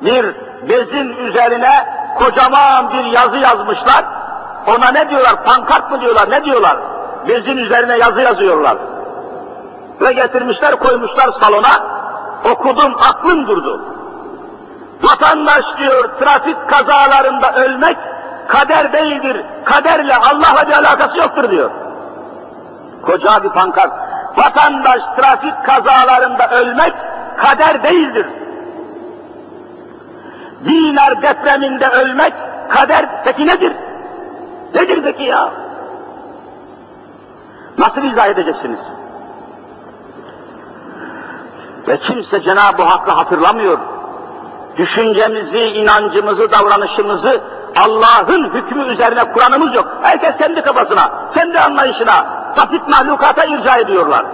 bir 0.00 0.34
bezin 0.68 1.08
üzerine 1.08 1.70
kocaman 2.18 2.90
bir 2.90 3.04
yazı 3.04 3.36
yazmışlar. 3.36 4.04
Ona 4.68 4.88
ne 4.88 5.08
diyorlar? 5.10 5.44
Pankart 5.44 5.90
mı 5.90 6.00
diyorlar? 6.00 6.30
Ne 6.30 6.44
diyorlar? 6.44 6.76
Bezin 7.28 7.56
üzerine 7.56 7.96
yazı 7.96 8.20
yazıyorlar. 8.20 8.76
Ve 10.00 10.12
getirmişler 10.12 10.76
koymuşlar 10.78 11.30
salona. 11.40 12.04
Okudum 12.52 12.94
aklım 13.10 13.46
durdu. 13.48 13.80
Vatandaş 15.02 15.64
diyor 15.78 16.08
trafik 16.20 16.68
kazalarında 16.68 17.54
ölmek 17.54 17.96
kader 18.48 18.92
değildir. 18.92 19.44
Kaderle 19.64 20.16
Allah'la 20.16 20.68
bir 20.68 20.72
alakası 20.72 21.18
yoktur 21.18 21.50
diyor. 21.50 21.70
Koca 23.02 23.42
bir 23.44 23.48
pankart 23.48 23.90
vatandaş 24.36 25.00
trafik 25.16 25.64
kazalarında 25.66 26.50
ölmek 26.50 26.92
kader 27.38 27.82
değildir. 27.82 28.26
Dinar 30.64 31.22
depreminde 31.22 31.88
ölmek 31.88 32.32
kader 32.68 33.24
peki 33.24 33.46
nedir? 33.46 33.72
Nedir 34.74 35.00
peki 35.04 35.22
ya? 35.22 35.52
Nasıl 37.78 38.02
izah 38.02 38.26
edeceksiniz? 38.28 38.78
Ve 41.88 41.98
kimse 41.98 42.40
Cenab-ı 42.42 42.82
Hakk'ı 42.82 43.10
hatırlamıyor. 43.10 43.78
Düşüncemizi, 44.76 45.58
inancımızı, 45.58 46.50
davranışımızı 46.52 47.40
Allah'ın 47.76 48.44
hükmü 48.50 48.84
üzerine 48.94 49.32
Kur'an'ımız 49.32 49.74
yok. 49.74 49.88
Herkes 50.02 50.36
kendi 50.36 50.62
kafasına, 50.62 51.12
kendi 51.34 51.60
anlayışına, 51.60 52.26
basit 52.56 52.88
mahlukata 52.88 53.44
irca 53.44 53.76
ediyorlar. 53.76 54.26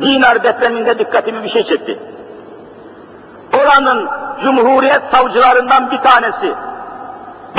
Dinar 0.00 0.42
depreminde 0.44 0.98
dikkatimi 0.98 1.42
bir 1.44 1.48
şey 1.48 1.64
çekti. 1.64 1.98
Oranın 3.60 4.08
Cumhuriyet 4.42 5.00
savcılarından 5.10 5.90
bir 5.90 5.98
tanesi, 5.98 6.54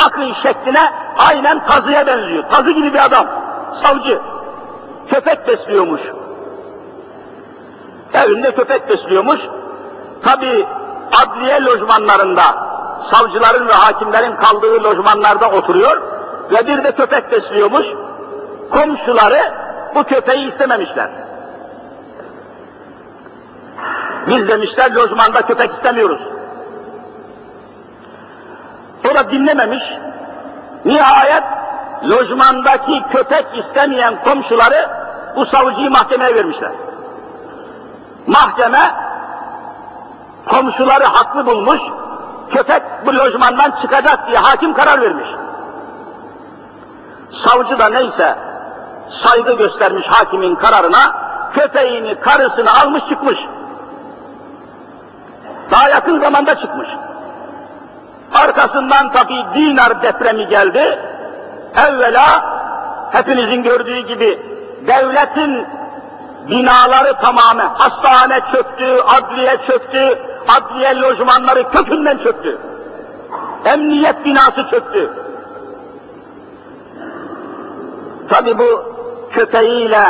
bakın 0.05 0.33
şekline 0.43 0.91
aynen 1.17 1.65
tazıya 1.65 2.07
benziyor. 2.07 2.43
Tazı 2.49 2.71
gibi 2.71 2.93
bir 2.93 3.05
adam, 3.05 3.25
savcı. 3.83 4.19
Köpek 5.09 5.47
besliyormuş. 5.47 6.01
Evinde 8.13 8.51
köpek 8.51 8.89
besliyormuş. 8.89 9.41
Tabi 10.23 10.67
adliye 11.25 11.61
lojmanlarında 11.63 12.64
savcıların 13.11 13.67
ve 13.67 13.73
hakimlerin 13.73 14.35
kaldığı 14.35 14.83
lojmanlarda 14.83 15.49
oturuyor 15.49 16.01
ve 16.51 16.67
bir 16.67 16.83
de 16.83 16.91
köpek 16.91 17.31
besliyormuş. 17.31 17.85
Komşuları 18.71 19.53
bu 19.95 20.03
köpeği 20.03 20.47
istememişler. 20.47 21.09
Biz 24.27 24.47
demişler 24.47 24.91
lojmanda 24.95 25.41
köpek 25.41 25.71
istemiyoruz. 25.71 26.21
O 29.11 29.15
da 29.15 29.31
dinlememiş. 29.31 29.83
Nihayet 30.85 31.43
lojmandaki 32.09 33.01
köpek 33.13 33.45
istemeyen 33.57 34.23
komşuları 34.23 34.89
bu 35.35 35.45
savcıyı 35.45 35.91
mahkemeye 35.91 36.35
vermişler. 36.35 36.71
Mahkeme 38.27 38.91
komşuları 40.47 41.03
haklı 41.05 41.45
bulmuş, 41.45 41.81
köpek 42.53 42.83
bu 43.05 43.15
lojmandan 43.15 43.71
çıkacak 43.81 44.27
diye 44.27 44.37
hakim 44.37 44.73
karar 44.73 45.01
vermiş. 45.01 45.27
Savcı 47.45 47.79
da 47.79 47.89
neyse 47.89 48.35
saygı 49.23 49.57
göstermiş 49.57 50.07
hakimin 50.07 50.55
kararına, 50.55 51.17
köpeğini, 51.53 52.15
karısını 52.15 52.71
almış 52.81 53.03
çıkmış. 53.09 53.37
Daha 55.71 55.89
yakın 55.89 56.21
zamanda 56.21 56.55
çıkmış. 56.55 56.89
Arkasından 58.33 59.11
tabii 59.11 59.45
dinar 59.55 60.01
depremi 60.01 60.47
geldi. 60.47 60.99
Evvela 61.75 62.25
hepinizin 63.11 63.63
gördüğü 63.63 63.99
gibi 63.99 64.39
devletin 64.87 65.67
binaları 66.47 67.13
tamamı, 67.21 67.63
hastane 67.63 68.39
çöktü, 68.51 68.97
adliye 69.07 69.57
çöktü, 69.67 70.17
adliye 70.47 70.93
lojmanları 71.01 71.69
kökünden 71.69 72.17
çöktü. 72.17 72.57
Emniyet 73.65 74.25
binası 74.25 74.65
çöktü. 74.69 75.09
Tabi 78.29 78.57
bu 78.57 78.83
köpeğiyle 79.31 80.03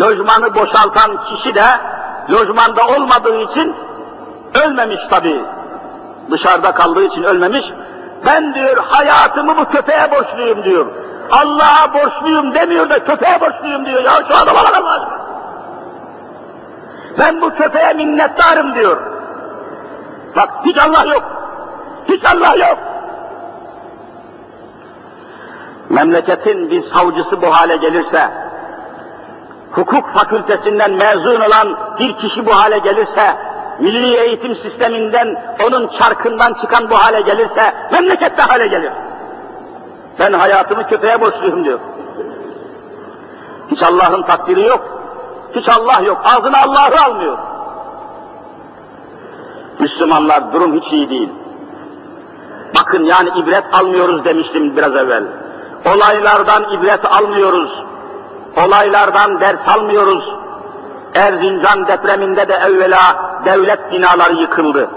lojmanı 0.00 0.54
boşaltan 0.54 1.24
kişi 1.24 1.54
de 1.54 1.64
lojmanda 2.30 2.86
olmadığı 2.86 3.36
için 3.36 3.74
ölmemiş 4.64 5.00
tabi. 5.10 5.44
Dışarıda 6.30 6.72
kaldığı 6.72 7.02
için 7.04 7.22
ölmemiş. 7.22 7.64
Ben 8.26 8.54
diyor 8.54 8.76
hayatımı 8.88 9.56
bu 9.56 9.64
köpeğe 9.64 10.10
borçluyum 10.10 10.64
diyor. 10.64 10.86
Allah'a 11.30 11.94
borçluyum 11.94 12.54
demiyor 12.54 12.90
da 12.90 13.04
köpeğe 13.04 13.40
borçluyum 13.40 13.86
diyor. 13.86 14.02
Ya 14.04 14.12
şu 14.28 14.34
adama 14.36 14.64
bak 14.64 14.74
Allah 14.76 15.25
ben 17.18 17.40
bu 17.40 17.54
köpeğe 17.54 17.92
minnettarım 17.92 18.74
diyor. 18.74 18.96
Bak 20.36 20.50
hiç 20.64 20.76
Allah 20.78 21.04
yok. 21.14 21.24
Hiç 22.08 22.22
Allah 22.24 22.56
yok. 22.66 22.78
Memleketin 25.88 26.70
bir 26.70 26.82
savcısı 26.94 27.42
bu 27.42 27.46
hale 27.54 27.76
gelirse, 27.76 28.28
hukuk 29.72 30.10
fakültesinden 30.14 30.90
mezun 30.92 31.40
olan 31.40 31.76
bir 31.98 32.12
kişi 32.16 32.46
bu 32.46 32.56
hale 32.56 32.78
gelirse, 32.78 33.36
milli 33.80 34.14
eğitim 34.14 34.54
sisteminden, 34.54 35.36
onun 35.68 35.88
çarkından 35.98 36.54
çıkan 36.64 36.90
bu 36.90 36.94
hale 36.98 37.20
gelirse, 37.20 37.74
memleket 37.92 38.38
de 38.38 38.42
hale 38.42 38.66
gelir. 38.66 38.92
Ben 40.20 40.32
hayatımı 40.32 40.82
köpeğe 40.88 41.20
borçluyum 41.20 41.64
diyor. 41.64 41.78
Hiç 43.70 43.82
Allah'ın 43.82 44.22
takdiri 44.22 44.62
yok. 44.62 44.95
Hiç 45.56 45.68
Allah 45.68 46.00
yok. 46.00 46.22
Ağzına 46.24 46.62
Allah'ı 46.62 47.00
almıyor. 47.06 47.38
Müslümanlar 49.78 50.52
durum 50.52 50.74
hiç 50.80 50.92
iyi 50.92 51.10
değil. 51.10 51.28
Bakın 52.74 53.04
yani 53.04 53.28
ibret 53.38 53.64
almıyoruz 53.72 54.24
demiştim 54.24 54.76
biraz 54.76 54.96
evvel. 54.96 55.24
Olaylardan 55.94 56.72
ibret 56.72 57.04
almıyoruz. 57.04 57.70
Olaylardan 58.66 59.40
ders 59.40 59.68
almıyoruz. 59.68 60.24
Erzincan 61.14 61.86
depreminde 61.86 62.48
de 62.48 62.54
evvela 62.54 63.16
devlet 63.44 63.92
binaları 63.92 64.34
yıkıldı. 64.40 64.90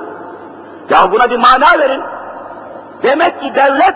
Ya 0.89 1.11
buna 1.11 1.29
bir 1.29 1.37
mana 1.37 1.79
verin. 1.79 2.01
Demek 3.03 3.41
ki 3.41 3.51
devlet 3.55 3.95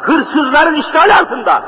hırsızların 0.00 0.74
işgal 0.74 1.18
altında. 1.20 1.62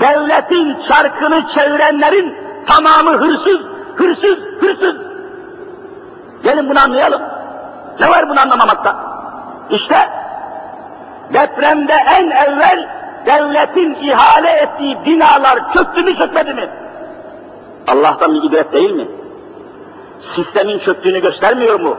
devletin 0.00 0.82
çarkını 0.88 1.42
çevirenlerin 1.54 2.34
tamamı 2.66 3.10
hırsız, 3.16 3.60
hırsız, 3.96 4.38
hırsız. 4.60 4.96
Gelin 6.44 6.70
bunu 6.70 6.80
anlayalım. 6.80 7.22
Ne 8.00 8.08
var 8.10 8.28
bunu 8.28 8.40
anlamamakta? 8.40 8.96
İşte 9.70 9.96
depremde 11.32 11.92
en 11.92 12.30
evvel 12.30 12.88
devletin 13.26 13.94
ihale 13.94 14.50
ettiği 14.50 14.98
binalar 15.04 15.72
çöktü 15.72 16.02
mü 16.02 16.16
çökmedi 16.16 16.54
mi? 16.54 16.68
Allah'tan 17.88 18.34
bir 18.34 18.42
ibret 18.48 18.72
değil 18.72 18.90
mi? 18.90 19.08
Sistemin 20.36 20.78
çöktüğünü 20.78 21.20
göstermiyor 21.20 21.80
mu? 21.80 21.96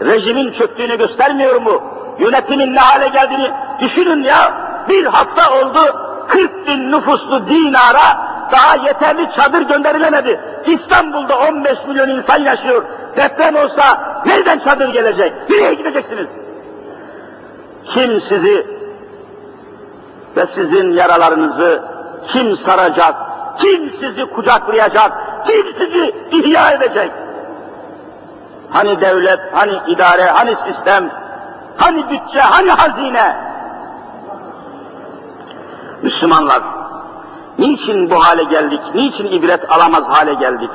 Rejimin 0.00 0.52
çöktüğünü 0.52 0.98
göstermiyor 0.98 1.60
mu? 1.62 1.82
Yönetimin 2.18 2.74
ne 2.74 2.78
hale 2.80 3.08
geldiğini 3.08 3.50
düşünün 3.80 4.22
ya. 4.24 4.52
Bir 4.88 5.06
hafta 5.06 5.54
oldu, 5.56 5.94
40 6.28 6.66
bin 6.66 6.90
nüfuslu 6.92 7.46
dinara 7.46 8.26
daha 8.52 8.76
yeterli 8.84 9.32
çadır 9.32 9.60
gönderilemedi. 9.62 10.40
İstanbul'da 10.66 11.38
15 11.38 11.78
milyon 11.88 12.08
insan 12.08 12.42
yaşıyor. 12.42 12.84
Deprem 13.16 13.56
olsa 13.56 14.22
nereden 14.26 14.58
çadır 14.58 14.88
gelecek? 14.92 15.32
Nereye 15.50 15.74
gideceksiniz? 15.74 16.30
Kim 17.84 18.20
sizi 18.20 18.66
ve 20.36 20.46
sizin 20.46 20.90
yaralarınızı 20.90 21.82
kim 22.32 22.56
saracak? 22.56 23.14
Kim 23.58 23.90
sizi 24.00 24.24
kucaklayacak? 24.24 25.12
Kim 25.46 25.72
sizi 25.78 26.14
ihya 26.30 26.70
edecek? 26.70 27.12
Hani 28.70 29.00
devlet, 29.00 29.40
hani 29.54 29.80
idare, 29.92 30.24
hani 30.24 30.54
sistem, 30.56 31.10
hani 31.78 32.10
bütçe, 32.10 32.40
hani 32.40 32.70
hazine? 32.70 33.45
Müslümanlar. 36.16 36.62
Niçin 37.58 38.10
bu 38.10 38.24
hale 38.24 38.42
geldik? 38.44 38.80
Niçin 38.94 39.24
ibret 39.26 39.70
alamaz 39.72 40.04
hale 40.08 40.34
geldik? 40.34 40.70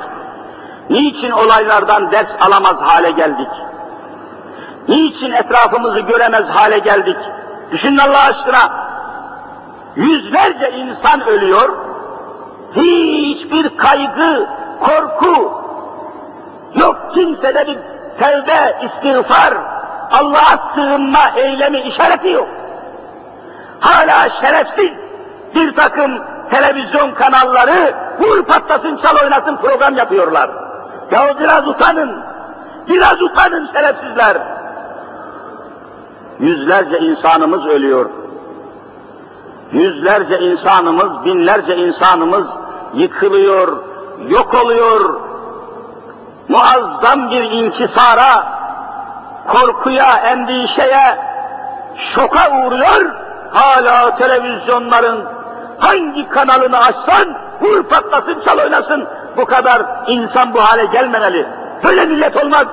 Niçin 0.90 1.30
olaylardan 1.30 2.10
ders 2.12 2.28
alamaz 2.48 2.76
hale 2.82 3.10
geldik? 3.10 3.48
Niçin 4.88 5.32
etrafımızı 5.32 6.00
göremez 6.00 6.48
hale 6.48 6.78
geldik? 6.78 7.16
Düşünün 7.72 7.98
Allah 7.98 8.18
aşkına. 8.18 8.88
Yüzlerce 9.96 10.70
insan 10.72 11.20
ölüyor. 11.20 11.76
Hiçbir 12.76 13.76
kaygı, 13.76 14.46
korku 14.80 15.62
yok. 16.74 16.96
Kimsede 17.14 17.66
bir 17.66 17.78
tevbe, 18.18 18.78
istiğfar, 18.84 19.54
Allah'a 20.12 20.74
sığınma 20.74 21.30
eylemi 21.36 21.80
işareti 21.80 22.28
yok. 22.28 22.48
Hala 23.80 24.30
şerefsiz, 24.30 24.92
bir 25.54 25.72
takım 25.76 26.18
televizyon 26.50 27.14
kanalları 27.14 27.94
vur 28.20 28.44
patlasın 28.44 28.96
çal 28.96 29.16
oynasın 29.24 29.56
program 29.56 29.96
yapıyorlar. 29.96 30.50
Ya 31.10 31.34
biraz 31.40 31.68
utanın, 31.68 32.22
biraz 32.88 33.22
utanın 33.22 33.68
şerefsizler. 33.72 34.36
Yüzlerce 36.38 36.98
insanımız 36.98 37.66
ölüyor. 37.66 38.06
Yüzlerce 39.72 40.38
insanımız, 40.40 41.24
binlerce 41.24 41.76
insanımız 41.76 42.46
yıkılıyor, 42.94 43.76
yok 44.28 44.54
oluyor. 44.54 45.20
Muazzam 46.48 47.30
bir 47.30 47.50
inkisara, 47.50 48.46
korkuya, 49.48 50.14
endişeye, 50.18 51.18
şoka 51.96 52.50
uğruyor. 52.58 53.10
Hala 53.52 54.16
televizyonların 54.16 55.24
hangi 55.86 56.24
kanalını 56.30 56.78
açsan 56.78 57.34
vur 57.60 57.82
patlasın 57.82 58.40
çal 58.44 58.58
oynasın. 58.58 59.08
Bu 59.36 59.44
kadar 59.44 59.82
insan 60.06 60.54
bu 60.54 60.60
hale 60.64 60.84
gelmemeli. 60.84 61.46
Böyle 61.84 62.04
millet 62.04 62.44
olmaz. 62.44 62.66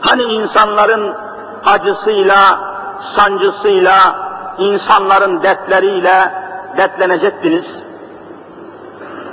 Hani 0.00 0.22
insanların 0.22 1.14
acısıyla, 1.66 2.58
sancısıyla, 3.16 4.16
insanların 4.58 5.42
dertleriyle 5.42 6.32
dertlenecektiniz? 6.76 7.64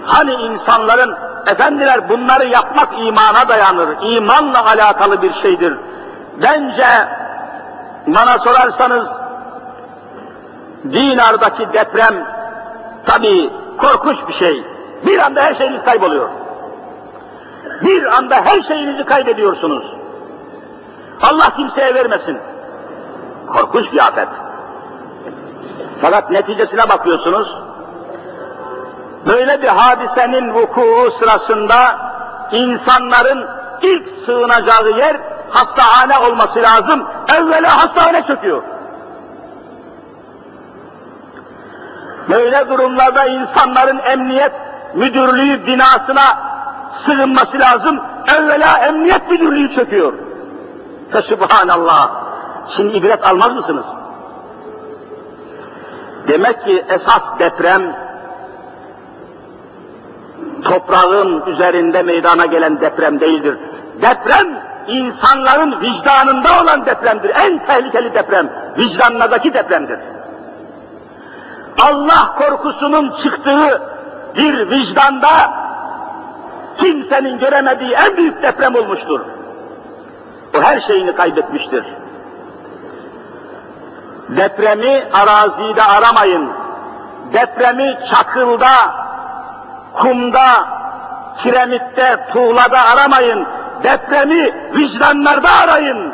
Hani 0.05 0.33
insanların, 0.33 1.15
efendiler 1.51 2.09
bunları 2.09 2.45
yapmak 2.45 2.89
imana 2.99 3.47
dayanır, 3.49 3.89
imanla 4.01 4.65
alakalı 4.65 5.21
bir 5.21 5.33
şeydir. 5.41 5.77
Bence 6.41 6.87
bana 8.07 8.37
sorarsanız 8.39 9.07
Dinar'daki 10.91 11.73
deprem 11.73 12.27
tabi 13.05 13.49
korkunç 13.77 14.17
bir 14.29 14.33
şey. 14.33 14.63
Bir 15.05 15.19
anda 15.19 15.41
her 15.41 15.55
şeyiniz 15.55 15.83
kayboluyor. 15.83 16.29
Bir 17.81 18.05
anda 18.05 18.35
her 18.35 18.61
şeyinizi 18.63 19.03
kaybediyorsunuz. 19.09 19.83
Allah 21.21 21.49
kimseye 21.55 21.93
vermesin. 21.95 22.37
Korkunç 23.47 23.93
bir 23.93 23.99
afet. 24.07 24.27
Fakat 26.01 26.29
neticesine 26.31 26.89
bakıyorsunuz. 26.89 27.55
Böyle 29.27 29.61
bir 29.61 29.67
hadisenin 29.67 30.53
vuku 30.53 31.11
sırasında 31.19 31.75
insanların 32.51 33.47
ilk 33.81 34.03
sığınacağı 34.25 34.89
yer 34.89 35.17
hastahane 35.49 36.17
olması 36.17 36.61
lazım. 36.61 37.03
Evvela 37.35 37.77
hastahane 37.77 38.23
çöküyor. 38.27 38.63
Böyle 42.29 42.69
durumlarda 42.69 43.25
insanların 43.25 43.97
emniyet 43.99 44.51
müdürlüğü 44.93 45.65
binasına 45.67 46.23
sığınması 47.05 47.59
lazım. 47.59 47.99
Evvela 48.37 48.77
emniyet 48.77 49.31
müdürlüğü 49.31 49.75
çöküyor. 49.75 50.13
Ve 51.13 51.21
subhanallah. 51.21 52.09
Şimdi 52.77 52.97
ibret 52.97 53.27
almaz 53.27 53.51
mısınız? 53.55 53.85
Demek 56.27 56.63
ki 56.65 56.85
esas 56.89 57.39
deprem 57.39 57.81
toprağın 60.63 61.45
üzerinde 61.45 62.03
meydana 62.03 62.45
gelen 62.45 62.81
deprem 62.81 63.19
değildir. 63.19 63.57
Deprem 64.01 64.47
insanların 64.87 65.81
vicdanında 65.81 66.61
olan 66.63 66.85
depremdir. 66.85 67.29
En 67.35 67.59
tehlikeli 67.65 68.13
deprem 68.13 68.49
vicdanlardaki 68.77 69.53
depremdir. 69.53 69.99
Allah 71.79 72.35
korkusunun 72.37 73.11
çıktığı 73.23 73.81
bir 74.37 74.69
vicdanda 74.69 75.33
kimsenin 76.77 77.39
göremediği 77.39 77.91
en 77.91 78.17
büyük 78.17 78.43
deprem 78.43 78.75
olmuştur. 78.75 79.19
O 80.57 80.61
her 80.61 80.79
şeyini 80.79 81.15
kaybetmiştir. 81.15 81.85
Depremi 84.29 85.03
arazide 85.13 85.83
aramayın. 85.83 86.49
Depremi 87.33 87.97
çakılda, 88.11 88.75
kumda, 89.93 90.51
kiremitte, 91.43 92.27
tuğlada 92.33 92.79
aramayın. 92.81 93.47
Depremi 93.83 94.53
vicdanlarda 94.75 95.49
arayın. 95.49 96.13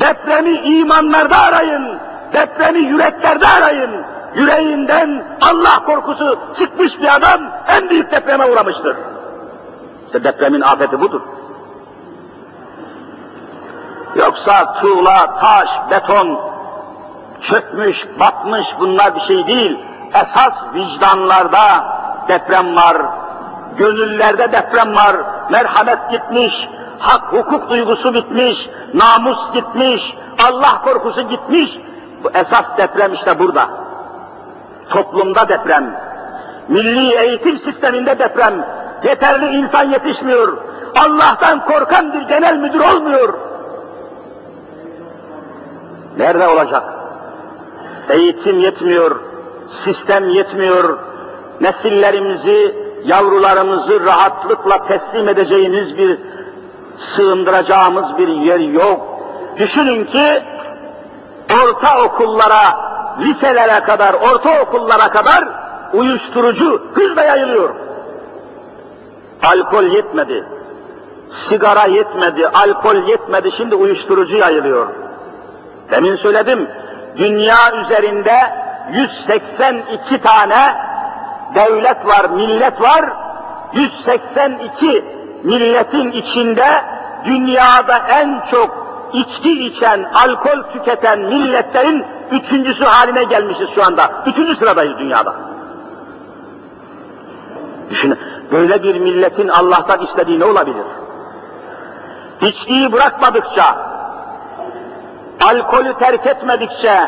Depremi 0.00 0.50
imanlarda 0.50 1.38
arayın. 1.38 1.98
Depremi 2.32 2.78
yüreklerde 2.80 3.46
arayın 3.48 3.90
yüreğinden 4.38 5.24
Allah 5.40 5.82
korkusu 5.86 6.38
çıkmış 6.58 7.00
bir 7.02 7.14
adam 7.16 7.40
en 7.68 7.90
büyük 7.90 8.12
depreme 8.12 8.46
uğramıştır. 8.46 8.96
İşte 10.06 10.24
depremin 10.24 10.60
afeti 10.60 11.00
budur. 11.00 11.20
Yoksa 14.14 14.74
tuğla, 14.74 15.38
taş, 15.40 15.68
beton 15.90 16.40
çökmüş, 17.40 17.96
batmış 18.20 18.66
bunlar 18.80 19.14
bir 19.14 19.20
şey 19.20 19.46
değil. 19.46 19.78
Esas 20.14 20.52
vicdanlarda 20.74 21.84
deprem 22.28 22.76
var, 22.76 22.96
gönüllerde 23.78 24.52
deprem 24.52 24.94
var, 24.96 25.16
merhamet 25.50 26.10
gitmiş, 26.10 26.52
hak 26.98 27.32
hukuk 27.32 27.70
duygusu 27.70 28.14
bitmiş, 28.14 28.56
namus 28.94 29.38
gitmiş, 29.54 30.02
Allah 30.48 30.82
korkusu 30.84 31.22
gitmiş. 31.22 31.70
Bu 32.24 32.30
esas 32.34 32.64
deprem 32.78 33.12
işte 33.14 33.38
burada 33.38 33.66
toplumda 34.90 35.44
deprem, 35.48 35.96
milli 36.68 37.14
eğitim 37.14 37.58
sisteminde 37.58 38.18
deprem, 38.18 38.66
yeterli 39.04 39.46
insan 39.56 39.90
yetişmiyor, 39.90 40.56
Allah'tan 40.96 41.64
korkan 41.64 42.12
bir 42.12 42.20
genel 42.20 42.56
müdür 42.56 42.80
olmuyor. 42.80 43.34
Nerede 46.18 46.48
olacak? 46.48 46.82
Eğitim 48.08 48.58
yetmiyor, 48.58 49.20
sistem 49.84 50.28
yetmiyor, 50.28 50.98
nesillerimizi, 51.60 52.74
yavrularımızı 53.04 54.04
rahatlıkla 54.04 54.86
teslim 54.86 55.28
edeceğimiz 55.28 55.98
bir, 55.98 56.18
sığındıracağımız 56.98 58.18
bir 58.18 58.28
yer 58.28 58.60
yok. 58.60 59.00
Düşünün 59.56 60.04
ki 60.04 60.42
orta 61.64 62.04
okullara 62.04 62.74
liselere 63.20 63.80
kadar, 63.84 64.14
ortaokullara 64.14 65.10
kadar 65.10 65.48
uyuşturucu 65.92 66.82
hızla 66.94 67.24
yayılıyor. 67.24 67.74
Alkol 69.42 69.84
yetmedi, 69.84 70.44
sigara 71.48 71.86
yetmedi, 71.86 72.48
alkol 72.48 72.96
yetmedi, 72.96 73.50
şimdi 73.58 73.74
uyuşturucu 73.74 74.36
yayılıyor. 74.36 74.86
Demin 75.90 76.16
söyledim, 76.16 76.68
dünya 77.16 77.72
üzerinde 77.72 78.34
182 78.92 80.20
tane 80.22 80.74
devlet 81.54 82.06
var, 82.06 82.24
millet 82.30 82.80
var. 82.80 83.10
182 83.72 85.04
milletin 85.42 86.10
içinde 86.12 86.68
dünyada 87.24 87.98
en 88.08 88.42
çok 88.50 88.86
içki 89.12 89.66
içen, 89.66 90.06
alkol 90.14 90.62
tüketen 90.72 91.18
milletlerin 91.18 92.04
Üçüncüsü 92.32 92.84
haline 92.84 93.24
gelmişiz 93.24 93.68
şu 93.74 93.84
anda. 93.84 94.10
Üçüncü 94.26 94.56
sıradayız 94.56 94.98
dünyada. 94.98 95.34
Düşünün, 97.90 98.18
böyle 98.52 98.82
bir 98.82 98.98
milletin 98.98 99.48
Allah'tan 99.48 100.00
istediği 100.00 100.40
ne 100.40 100.44
olabilir? 100.44 100.84
İçkiyi 102.40 102.92
bırakmadıkça, 102.92 103.64
alkolü 105.42 105.94
terk 105.94 106.26
etmedikçe, 106.26 107.00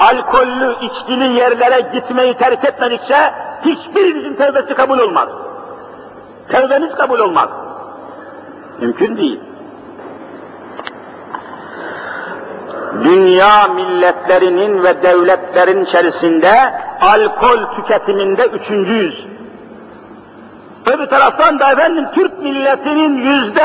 alkollü 0.00 0.76
içkili 0.80 1.34
yerlere 1.38 1.80
gitmeyi 1.94 2.34
terk 2.34 2.64
etmedikçe 2.64 3.32
hiçbirimizin 3.64 4.34
tevbesi 4.34 4.74
kabul 4.74 4.98
olmaz. 4.98 5.28
Tevbeniz 6.48 6.94
kabul 6.94 7.18
olmaz. 7.18 7.50
Mümkün 8.80 9.16
değil. 9.16 9.40
dünya 13.04 13.68
milletlerinin 13.68 14.82
ve 14.82 15.02
devletlerin 15.02 15.84
içerisinde 15.84 16.72
alkol 17.00 17.74
tüketiminde 17.76 18.44
üçüncüyüz. 18.46 19.26
Öbür 20.86 21.06
taraftan 21.06 21.58
da 21.58 21.72
efendim 21.72 22.06
Türk 22.14 22.38
milletinin 22.38 23.16
yüzde 23.16 23.64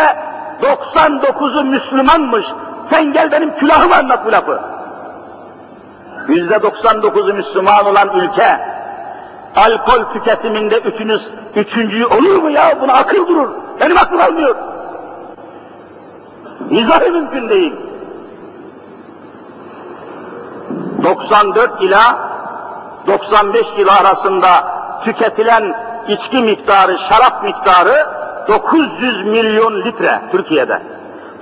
99'u 0.64 1.64
Müslümanmış. 1.64 2.46
Sen 2.90 3.14
gel 3.14 3.32
benim 3.32 3.56
külahımı 3.56 3.96
anlat 3.96 4.20
bu 4.26 4.32
lafı. 4.32 4.60
Yüzde 6.28 6.56
99'u 6.56 7.34
Müslüman 7.34 7.86
olan 7.86 8.10
ülke 8.20 8.60
alkol 9.56 10.04
tüketiminde 10.14 10.78
üçünüz, 10.80 11.22
üçüncüyü 11.56 12.06
olur 12.06 12.36
mu 12.44 12.50
ya? 12.50 12.78
Buna 12.82 12.94
akıl 12.94 13.28
durur. 13.28 13.50
Benim 13.82 13.98
aklım 13.98 14.22
almıyor. 14.22 14.56
Mizahı 16.70 17.12
mümkün 17.12 17.50
değil. 17.50 17.74
94 21.06 21.78
ila 21.82 22.06
95 23.08 23.66
yıl 23.80 23.88
arasında 23.88 24.48
tüketilen 25.06 25.76
içki 26.08 26.38
miktarı, 26.38 26.98
şarap 27.10 27.44
miktarı 27.44 28.08
900 28.48 29.28
milyon 29.28 29.82
litre 29.86 30.22
Türkiye'de. 30.32 30.82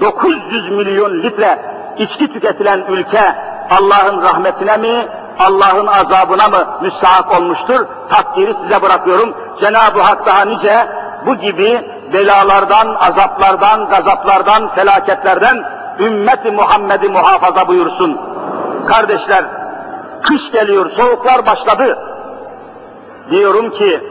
900 0.01 0.69
milyon 0.71 1.23
litre 1.23 1.59
içki 1.97 2.27
tüketilen 2.33 2.85
ülke 2.89 3.35
Allah'ın 3.69 4.21
rahmetine 4.23 4.77
mi, 4.77 5.07
Allah'ın 5.39 5.87
azabına 5.87 6.47
mı 6.47 6.65
müstahak 6.81 7.39
olmuştur? 7.41 7.85
Takdiri 8.09 8.53
size 8.63 8.81
bırakıyorum. 8.81 9.33
Cenab-ı 9.61 10.01
Hak 10.01 10.25
daha 10.25 10.45
nice 10.45 10.87
bu 11.25 11.35
gibi 11.35 11.81
belalardan, 12.13 12.95
azaplardan, 12.99 13.89
gazaplardan, 13.89 14.67
felaketlerden 14.75 15.63
ümmeti 15.99 16.51
Muhammed'i 16.51 17.09
muhafaza 17.09 17.67
buyursun. 17.67 18.19
Kardeşler, 18.85 19.45
kış 20.23 20.41
geliyor, 20.53 20.89
soğuklar 20.91 21.45
başladı. 21.45 21.97
Diyorum 23.31 23.69
ki, 23.69 24.03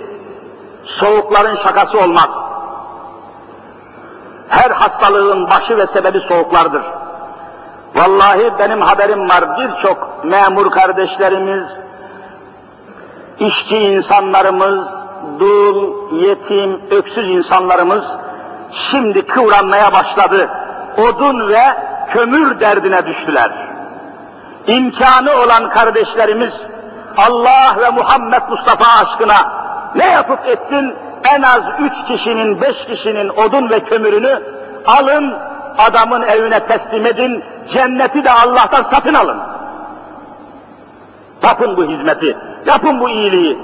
soğukların 0.84 1.56
şakası 1.56 1.98
olmaz. 1.98 2.30
Her 4.48 4.70
hastalığın 4.70 5.50
başı 5.50 5.78
ve 5.78 5.86
sebebi 5.86 6.20
soğuklardır. 6.28 6.82
Vallahi 7.94 8.52
benim 8.58 8.80
haberim 8.80 9.28
var, 9.28 9.44
birçok 9.58 10.24
memur 10.24 10.70
kardeşlerimiz, 10.70 11.66
işçi 13.40 13.76
insanlarımız, 13.78 14.86
dul, 15.38 15.92
yetim, 16.12 16.80
öksüz 16.90 17.30
insanlarımız 17.30 18.02
şimdi 18.90 19.22
kıvranmaya 19.26 19.92
başladı. 19.92 20.50
Odun 21.02 21.48
ve 21.48 21.62
kömür 22.14 22.60
derdine 22.60 23.06
düştüler 23.06 23.71
imkanı 24.66 25.32
olan 25.36 25.68
kardeşlerimiz 25.68 26.52
Allah 27.16 27.76
ve 27.80 27.90
Muhammed 27.90 28.42
Mustafa 28.48 28.84
aşkına 29.02 29.52
ne 29.94 30.06
yapıp 30.10 30.46
etsin 30.46 30.94
en 31.34 31.42
az 31.42 31.62
üç 31.80 31.92
kişinin, 32.08 32.60
beş 32.60 32.84
kişinin 32.84 33.28
odun 33.28 33.70
ve 33.70 33.80
kömürünü 33.80 34.42
alın, 34.86 35.38
adamın 35.78 36.22
evine 36.22 36.60
teslim 36.60 37.06
edin, 37.06 37.44
cenneti 37.72 38.24
de 38.24 38.30
Allah'tan 38.30 38.82
satın 38.82 39.14
alın. 39.14 39.38
Yapın 41.42 41.76
bu 41.76 41.84
hizmeti, 41.84 42.36
yapın 42.66 43.00
bu 43.00 43.08
iyiliği. 43.08 43.58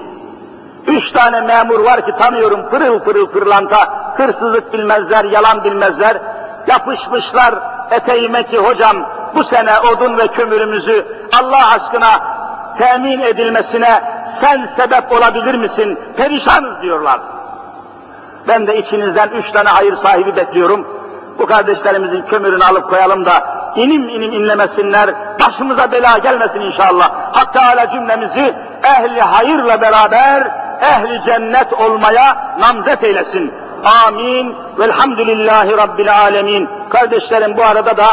Üç 0.86 1.10
tane 1.12 1.40
memur 1.40 1.84
var 1.84 2.06
ki 2.06 2.12
tanıyorum 2.18 2.68
pırıl 2.70 3.00
pırıl 3.00 3.26
pırlanta, 3.28 3.88
hırsızlık 4.16 4.72
bilmezler, 4.72 5.24
yalan 5.24 5.64
bilmezler. 5.64 6.16
Yapışmışlar 6.66 7.54
eteğime 7.90 8.42
ki 8.42 8.56
hocam 8.58 8.96
bu 9.34 9.44
sene 9.44 9.78
odun 9.80 10.18
ve 10.18 10.26
kömürümüzü 10.26 11.06
Allah 11.42 11.66
aşkına 11.70 12.10
temin 12.78 13.20
edilmesine 13.20 14.02
sen 14.40 14.70
sebep 14.76 15.12
olabilir 15.12 15.54
misin? 15.54 15.98
Perişanız 16.16 16.82
diyorlar. 16.82 17.20
Ben 18.48 18.66
de 18.66 18.78
içinizden 18.78 19.28
üç 19.28 19.50
tane 19.50 19.68
hayır 19.68 19.94
sahibi 20.02 20.36
bekliyorum. 20.36 20.86
Bu 21.38 21.46
kardeşlerimizin 21.46 22.22
kömürünü 22.30 22.64
alıp 22.64 22.84
koyalım 22.90 23.24
da 23.24 23.58
inim 23.76 24.08
inim 24.08 24.32
inlemesinler, 24.32 25.10
başımıza 25.40 25.92
bela 25.92 26.18
gelmesin 26.18 26.60
inşallah. 26.60 27.10
Hatta 27.32 27.60
ala 27.60 27.90
cümlemizi 27.90 28.54
ehli 28.84 29.20
hayırla 29.20 29.80
beraber 29.80 30.48
ehli 30.82 31.20
cennet 31.26 31.72
olmaya 31.72 32.36
namzet 32.60 33.04
eylesin. 33.04 33.54
Amin. 34.06 34.56
Velhamdülillahi 34.78 35.76
Rabbil 35.76 36.12
alemin. 36.20 36.68
Kardeşlerim 36.88 37.56
bu 37.56 37.62
arada 37.64 37.96
da 37.96 38.06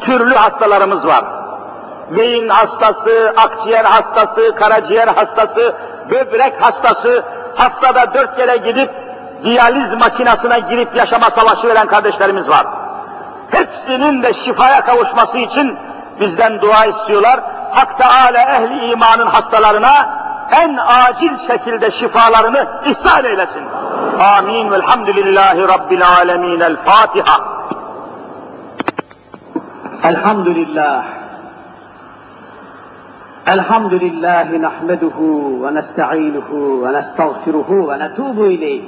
türlü 0.00 0.34
hastalarımız 0.34 1.06
var. 1.06 1.24
Beyin 2.10 2.48
hastası, 2.48 3.34
akciğer 3.36 3.84
hastası, 3.84 4.54
karaciğer 4.58 5.08
hastası, 5.08 5.74
böbrek 6.10 6.62
hastası, 6.62 7.24
haftada 7.54 8.14
dört 8.14 8.36
kere 8.36 8.56
gidip 8.56 8.90
diyaliz 9.44 9.92
makinesine 10.00 10.60
girip 10.70 10.96
yaşama 10.96 11.30
savaşı 11.30 11.68
veren 11.68 11.86
kardeşlerimiz 11.86 12.48
var. 12.48 12.66
Hepsinin 13.50 14.22
de 14.22 14.32
şifaya 14.44 14.84
kavuşması 14.84 15.38
için 15.38 15.78
bizden 16.20 16.60
dua 16.60 16.84
istiyorlar. 16.86 17.40
Hak 17.72 17.98
Teala 17.98 18.54
ehli 18.56 18.90
imanın 18.92 19.26
hastalarına 19.26 20.20
en 20.52 20.76
acil 20.78 21.46
şekilde 21.48 21.90
şifalarını 21.90 22.66
ihsan 22.84 23.24
eylesin. 23.24 23.64
Amin. 24.38 24.70
Velhamdülillahi 24.70 25.68
Rabbil 25.68 26.08
alemin. 26.08 26.60
El 26.60 26.76
Fatiha. 26.84 27.38
الحمد 30.04 30.48
لله 30.48 31.04
الحمد 33.48 33.94
لله 33.94 34.56
نحمده 34.58 35.18
ونستعينه 35.62 36.48
ونستغفره 36.82 37.70
ونتوب 37.70 38.42
إليه 38.44 38.82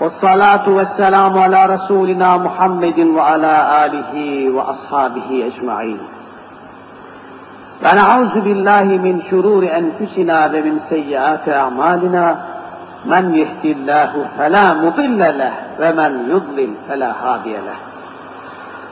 والصلاة 0.00 0.68
والسلام 0.68 1.38
على 1.38 1.66
رسولنا 1.66 2.36
محمد 2.36 2.98
وعلى 2.98 3.84
آله 3.84 4.14
وأصحابه 4.56 5.30
أجمعين 5.54 5.98
ونعوذ 7.84 8.40
بالله 8.40 8.82
من 8.84 9.22
شرور 9.30 9.62
أنفسنا 9.82 10.46
ومن 10.46 10.80
سيئات 10.88 11.48
أعمالنا 11.48 12.24
من 13.04 13.34
يهدي 13.34 13.72
الله 13.72 14.12
فلا 14.38 14.74
مضل 14.74 15.18
له 15.18 15.52
ومن 15.80 16.12
يضلل 16.30 16.70
فلا 16.88 17.10
هادي 17.24 17.52
له 17.52 17.78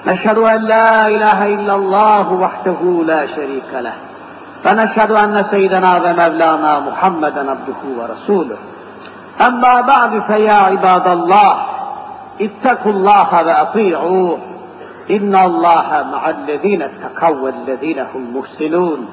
نشهد 0.06 0.38
أن 0.38 0.62
لا 0.62 1.08
إله 1.08 1.46
إلا 1.54 1.74
الله 1.74 2.32
وحده 2.32 3.02
لا 3.06 3.26
شريك 3.26 3.70
له 3.86 3.94
ونشهد 4.66 5.10
أن 5.10 5.44
سيدنا 5.50 5.90
ومولانا 5.96 6.80
محمدا 6.80 7.50
عبده 7.50 7.80
ورسوله 7.98 8.56
أما 9.46 9.80
بعد 9.80 10.22
فيا 10.28 10.52
عباد 10.68 11.06
الله 11.08 11.56
اتقوا 12.40 12.92
الله 12.92 13.34
وأطيعوه 13.46 14.38
إن 15.10 15.36
الله 15.36 15.86
مع 16.12 16.30
الذين 16.30 16.82
اتقوا 16.82 17.36
والذين 17.44 17.98
هم 17.98 18.36
محسنون 18.36 19.08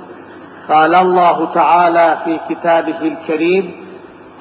قال 0.70 0.96
الله 0.96 1.52
تعالى 1.54 2.18
في 2.26 2.40
كتابه 2.50 3.02
الكريم 3.02 3.66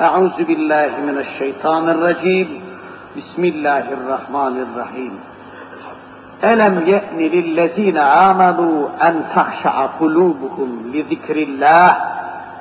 أعوذ 0.01 0.37
بالله 0.49 0.91
من 1.07 1.17
الشيطان 1.25 1.91
الرجيم 1.91 2.49
بسم 3.17 3.45
الله 3.45 3.85
الرحمن 3.99 4.57
الرحيم 4.67 5.13
ألم 6.45 6.87
يأن 6.89 7.19
للذين 7.19 7.99
آمنوا 7.99 8.89
أن 9.03 9.23
تخشع 9.35 9.87
قلوبهم 9.87 10.93
لذكر 10.95 11.37
الله 11.37 11.97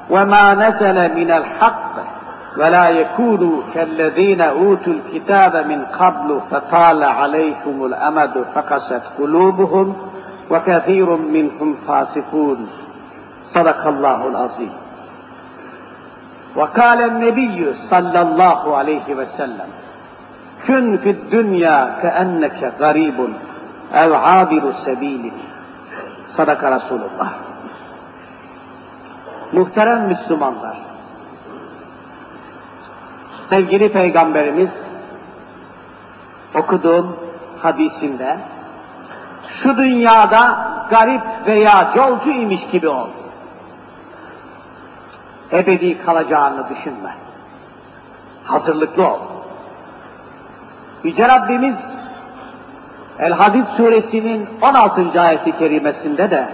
وما 0.09 0.53
نزل 0.53 1.15
من 1.15 1.31
الحق 1.31 1.91
ولا 2.57 2.89
يكونوا 2.89 3.61
كالذين 3.73 4.41
أوتوا 4.41 4.93
الكتاب 4.93 5.55
من 5.67 5.85
قبل 5.85 6.39
فطال 6.51 7.03
عليهم 7.03 7.85
الأمد 7.85 8.45
فقست 8.55 9.01
قلوبهم 9.19 9.95
وكثير 10.49 11.15
منهم 11.15 11.75
فاسقون 11.87 12.67
صدق 13.53 13.87
الله 13.87 14.27
العظيم 14.27 14.69
وقال 16.55 17.01
النبي 17.01 17.73
صلى 17.89 18.21
الله 18.21 18.77
عليه 18.77 19.03
وسلم 19.15 19.67
كن 20.67 20.97
في 20.97 21.09
الدنيا 21.09 21.93
كأنك 22.01 22.73
غريب 22.79 23.29
ev 23.93 24.11
abiru 24.11 24.73
sebilin. 24.85 25.33
Sadaka 26.37 26.77
Resulullah. 26.79 27.33
Muhterem 29.51 30.01
Müslümanlar, 30.07 30.77
sevgili 33.49 33.91
Peygamberimiz 33.91 34.69
okuduğum 36.55 37.17
hadisinde 37.59 38.37
şu 39.63 39.77
dünyada 39.77 40.45
garip 40.89 41.21
veya 41.47 41.93
yolcu 41.95 42.29
imiş 42.31 42.61
gibi 42.71 42.87
ol. 42.89 43.07
Ebedi 45.51 45.97
kalacağını 46.05 46.69
düşünme. 46.69 47.15
Hazırlıklı 48.43 49.07
ol. 49.07 49.19
Yüce 51.03 51.27
Rabbimiz 51.27 51.75
El-Hadid 53.19 53.65
suresinin 53.77 54.47
16. 54.61 55.19
ayeti 55.21 55.51
kerimesinde 55.57 56.29
de 56.29 56.47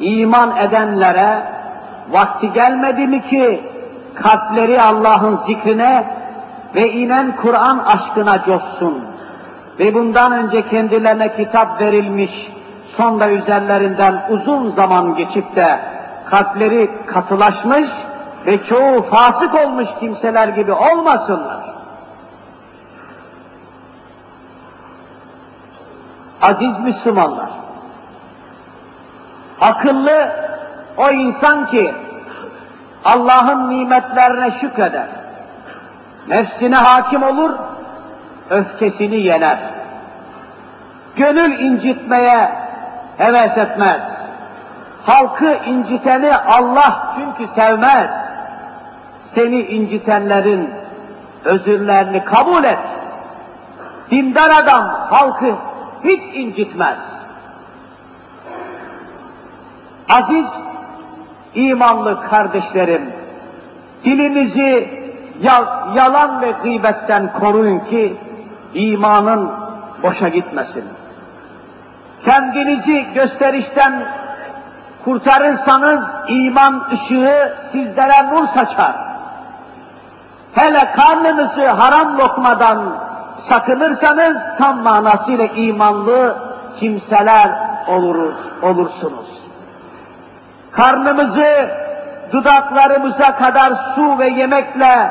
iman 0.00 0.56
edenlere 0.56 1.42
vakti 2.10 2.52
gelmedi 2.52 3.06
mi 3.06 3.28
ki 3.28 3.60
kalpleri 4.14 4.82
Allah'ın 4.82 5.36
zikrine 5.46 6.04
ve 6.74 6.92
inen 6.92 7.32
Kur'an 7.42 7.78
aşkına 7.78 8.44
coşsun 8.44 9.04
ve 9.78 9.94
bundan 9.94 10.32
önce 10.32 10.62
kendilerine 10.68 11.36
kitap 11.36 11.80
verilmiş 11.80 12.30
son 12.96 13.20
üzerlerinden 13.28 14.14
uzun 14.28 14.70
zaman 14.70 15.14
geçip 15.14 15.56
de 15.56 15.80
kalpleri 16.30 16.90
katılaşmış 17.06 17.90
ve 18.46 18.64
çoğu 18.64 19.02
fasık 19.02 19.54
olmuş 19.66 19.86
kimseler 20.00 20.48
gibi 20.48 20.72
olmasınlar. 20.72 21.75
aziz 26.48 26.80
Müslümanlar. 26.80 27.48
Akıllı 29.60 30.28
o 30.96 31.10
insan 31.10 31.66
ki 31.70 31.94
Allah'ın 33.04 33.70
nimetlerine 33.70 34.60
şükreder. 34.60 35.06
Nefsine 36.28 36.76
hakim 36.76 37.22
olur, 37.22 37.50
öfkesini 38.50 39.20
yener. 39.20 39.58
Gönül 41.16 41.58
incitmeye 41.60 42.52
heves 43.18 43.58
etmez. 43.58 44.02
Halkı 45.06 45.52
inciteni 45.54 46.36
Allah 46.36 47.14
çünkü 47.16 47.52
sevmez. 47.60 48.10
Seni 49.34 49.60
incitenlerin 49.60 50.70
özürlerini 51.44 52.24
kabul 52.24 52.64
et. 52.64 52.78
Dindar 54.10 54.50
adam 54.62 54.88
halkı 54.88 55.54
hiç 56.06 56.22
incitmez. 56.34 56.98
Aziz 60.08 60.46
imanlı 61.54 62.20
kardeşlerim, 62.30 63.12
dilinizi 64.04 65.00
yalan 65.94 66.40
ve 66.42 66.50
gıybetten 66.62 67.32
koruyun 67.40 67.78
ki 67.78 68.16
imanın 68.74 69.50
boşa 70.02 70.28
gitmesin. 70.28 70.84
Kendinizi 72.24 73.06
gösterişten 73.14 73.92
kurtarırsanız 75.04 76.00
iman 76.28 76.82
ışığı 76.92 77.56
sizlere 77.72 78.30
nur 78.34 78.46
saçar. 78.46 78.96
Hele 80.52 80.90
karnınızı 80.96 81.66
haram 81.68 82.18
lokmadan 82.18 82.96
sakınırsanız 83.48 84.36
tam 84.58 84.78
manasıyla 84.82 85.44
imanlı 85.46 86.36
kimseler 86.80 87.50
oluruz, 87.88 88.34
olursunuz. 88.62 89.42
Karnımızı 90.72 91.68
dudaklarımıza 92.32 93.36
kadar 93.36 93.72
su 93.94 94.18
ve 94.18 94.28
yemekle 94.28 95.10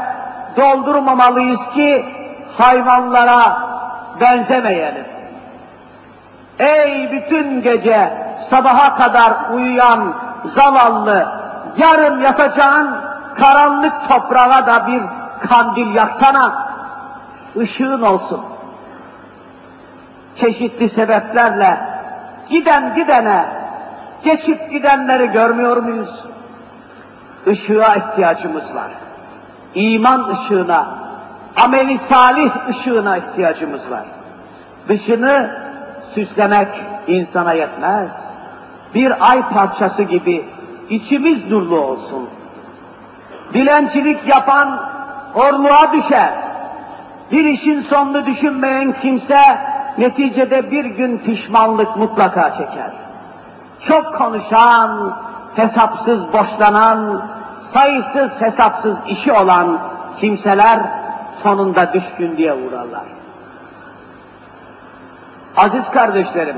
doldurmamalıyız 0.57 1.59
ki 1.73 2.05
hayvanlara 2.57 3.57
benzemeyelim. 4.21 5.05
Ey 6.59 7.11
bütün 7.11 7.61
gece 7.61 8.13
sabaha 8.49 8.95
kadar 8.97 9.33
uyuyan 9.53 10.13
zavallı, 10.55 11.27
yarım 11.77 12.21
yatacağın 12.21 12.97
karanlık 13.39 13.93
toprağa 14.09 14.65
da 14.65 14.88
bir 14.88 15.01
kandil 15.49 15.95
yaksana, 15.95 16.64
ışığın 17.57 18.01
olsun. 18.01 18.41
Çeşitli 20.41 20.89
sebeplerle 20.89 21.77
giden 22.49 22.95
gidene, 22.95 23.45
geçip 24.23 24.71
gidenleri 24.71 25.27
görmüyor 25.27 25.77
muyuz? 25.77 26.25
Işığa 27.47 27.95
ihtiyacımız 27.95 28.63
var. 28.75 28.91
İman 29.75 30.29
ışığına, 30.31 30.85
ameli 31.65 31.99
salih 32.09 32.51
ışığına 32.69 33.17
ihtiyacımız 33.17 33.91
var. 33.91 34.03
Dışını 34.89 35.55
süslemek 36.15 36.67
insana 37.07 37.53
yetmez. 37.53 38.09
Bir 38.95 39.31
ay 39.31 39.49
parçası 39.49 40.03
gibi 40.03 40.45
içimiz 40.89 41.51
nurlu 41.51 41.79
olsun. 41.79 42.29
Dilencilik 43.53 44.27
yapan 44.27 44.79
orluğa 45.35 45.93
düşer. 45.93 46.33
Bir 47.32 47.43
işin 47.45 47.82
sonunu 47.89 48.26
düşünmeyen 48.26 48.91
kimse 49.01 49.41
neticede 49.97 50.71
bir 50.71 50.86
gün 50.86 51.17
pişmanlık 51.17 51.97
mutlaka 51.97 52.51
çeker. 52.57 52.91
Çok 53.88 54.15
konuşan, 54.15 55.13
hesapsız 55.55 56.34
boşlanan, 56.34 57.21
sayısız 57.73 58.41
hesapsız 58.41 58.97
işi 59.07 59.32
olan 59.32 59.78
kimseler 60.21 60.80
sonunda 61.43 61.93
düşkün 61.93 62.38
diye 62.38 62.53
uğrarlar. 62.53 63.03
Aziz 65.57 65.84
kardeşlerim, 65.93 66.57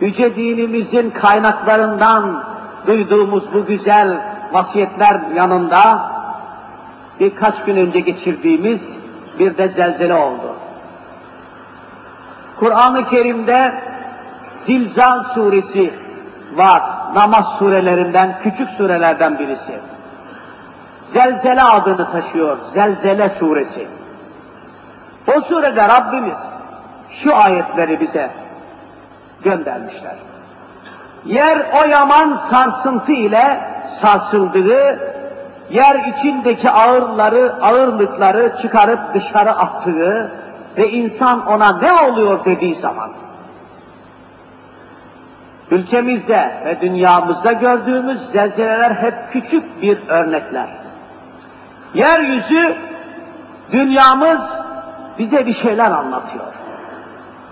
yüce 0.00 0.36
dinimizin 0.36 1.10
kaynaklarından 1.10 2.44
duyduğumuz 2.86 3.54
bu 3.54 3.64
güzel 3.66 4.20
vasiyetler 4.52 5.20
yanında 5.34 6.10
birkaç 7.20 7.64
gün 7.64 7.76
önce 7.76 8.00
geçirdiğimiz 8.00 8.80
bir 9.42 9.56
de 9.56 9.68
zelzele 9.68 10.14
oldu. 10.14 10.54
Kur'an-ı 12.58 13.04
Kerim'de 13.08 13.74
Zilzal 14.66 15.24
suresi 15.34 15.94
var. 16.54 16.82
Namaz 17.14 17.44
surelerinden, 17.58 18.38
küçük 18.42 18.70
surelerden 18.76 19.38
birisi. 19.38 19.78
Zelzele 21.12 21.62
adını 21.62 22.10
taşıyor. 22.12 22.56
Zelzele 22.74 23.34
suresi. 23.38 23.88
O 25.36 25.40
surede 25.40 25.88
Rabbimiz 25.88 26.36
şu 27.24 27.36
ayetleri 27.36 28.00
bize 28.00 28.30
göndermişler. 29.44 30.14
Yer 31.24 31.66
o 31.84 31.88
yaman 31.88 32.40
sarsıntı 32.50 33.12
ile 33.12 33.60
sarsıldığı 34.02 34.98
yer 35.72 35.94
içindeki 36.04 36.70
ağırları, 36.70 37.54
ağırlıkları 37.62 38.54
çıkarıp 38.62 38.98
dışarı 39.14 39.50
attığı 39.50 40.30
ve 40.78 40.90
insan 40.90 41.46
ona 41.46 41.78
ne 41.78 41.92
oluyor 41.92 42.44
dediği 42.44 42.80
zaman, 42.80 43.10
ülkemizde 45.70 46.50
ve 46.64 46.80
dünyamızda 46.80 47.52
gördüğümüz 47.52 48.20
zelzeleler 48.32 48.90
hep 48.90 49.14
küçük 49.32 49.82
bir 49.82 49.98
örnekler. 50.08 50.66
Yeryüzü, 51.94 52.76
dünyamız 53.72 54.40
bize 55.18 55.46
bir 55.46 55.56
şeyler 55.62 55.90
anlatıyor. 55.90 56.44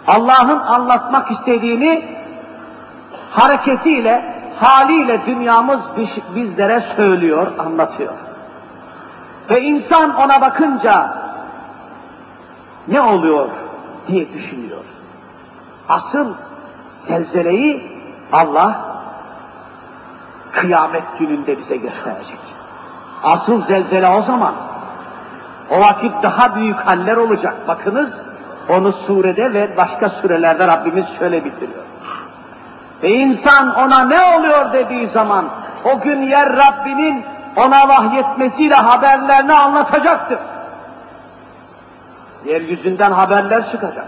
Allah'ın 0.07 0.59
anlatmak 0.59 1.31
istediğini 1.31 2.05
hareketiyle, 3.31 4.40
haliyle 4.61 5.27
dünyamız 5.27 5.81
bizlere 6.35 6.87
söylüyor, 6.97 7.59
anlatıyor. 7.59 8.15
Ve 9.51 9.63
insan 9.63 10.17
ona 10.17 10.41
bakınca 10.41 11.15
ne 12.89 13.01
oluyor 13.01 13.49
diye 14.09 14.29
düşünüyor. 14.33 14.85
Asıl 15.89 16.35
zelzeleyi 17.09 18.01
Allah 18.33 18.81
kıyamet 20.53 21.05
gününde 21.19 21.59
bize 21.59 21.77
gösterecek. 21.77 22.41
Asıl 23.23 23.67
zelzele 23.67 24.09
o 24.09 24.23
zaman. 24.23 24.55
O 25.71 25.81
vakit 25.81 26.23
daha 26.23 26.55
büyük 26.57 26.77
haller 26.81 27.17
olacak. 27.17 27.69
Bakınız 27.69 28.11
onu 28.69 28.93
surede 29.07 29.55
ve 29.55 29.77
başka 29.77 30.09
surelerde 30.09 30.67
Rabbimiz 30.67 31.05
şöyle 31.19 31.45
bitiriyor. 31.45 31.83
Ve 33.03 33.09
insan 33.11 33.75
ona 33.75 33.99
ne 34.07 34.21
oluyor 34.25 34.73
dediği 34.73 35.11
zaman 35.15 35.45
o 35.85 36.01
gün 36.01 36.23
yer 36.23 36.57
Rabbinin 36.57 37.25
ona 37.57 37.89
vahyetmesiyle 37.89 38.75
haberlerini 38.75 39.53
anlatacaktır. 39.53 40.39
Yeryüzünden 42.45 43.11
haberler 43.11 43.71
çıkacak. 43.71 44.05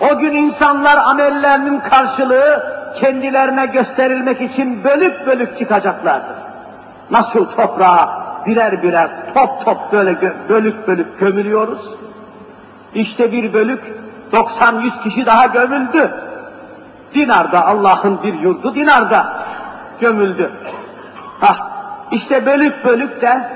O 0.00 0.18
gün 0.18 0.30
insanlar 0.32 0.96
amellerinin 0.96 1.80
karşılığı 1.80 2.66
kendilerine 3.00 3.66
gösterilmek 3.66 4.40
için 4.40 4.84
bölük 4.84 5.26
bölük 5.26 5.58
çıkacaklardır. 5.58 6.36
Nasıl 7.10 7.46
toprağa 7.50 8.08
birer 8.46 8.82
birer 8.82 9.08
top 9.34 9.64
top 9.64 9.78
böyle 9.92 10.34
bölük 10.48 10.88
bölük 10.88 11.18
gömülüyoruz. 11.18 11.94
İşte 12.94 13.32
bir 13.32 13.52
bölük 13.52 13.80
90-100 14.32 15.02
kişi 15.02 15.26
daha 15.26 15.46
gömüldü. 15.46 16.10
Dinar'da, 17.14 17.66
Allah'ın 17.66 18.22
bir 18.22 18.34
yurdu 18.34 18.74
Dinar'da 18.74 19.46
gömüldü. 20.00 20.50
Ha, 21.40 21.54
işte 22.12 22.46
bölük 22.46 22.84
bölük 22.84 23.22
de 23.22 23.48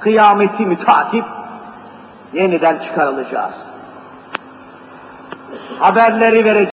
kıyameti 0.00 0.62
mütakip 0.66 1.24
yeniden 2.32 2.78
çıkarılacağız. 2.88 3.54
Haberleri 5.78 6.44
vereceğiz. 6.44 6.58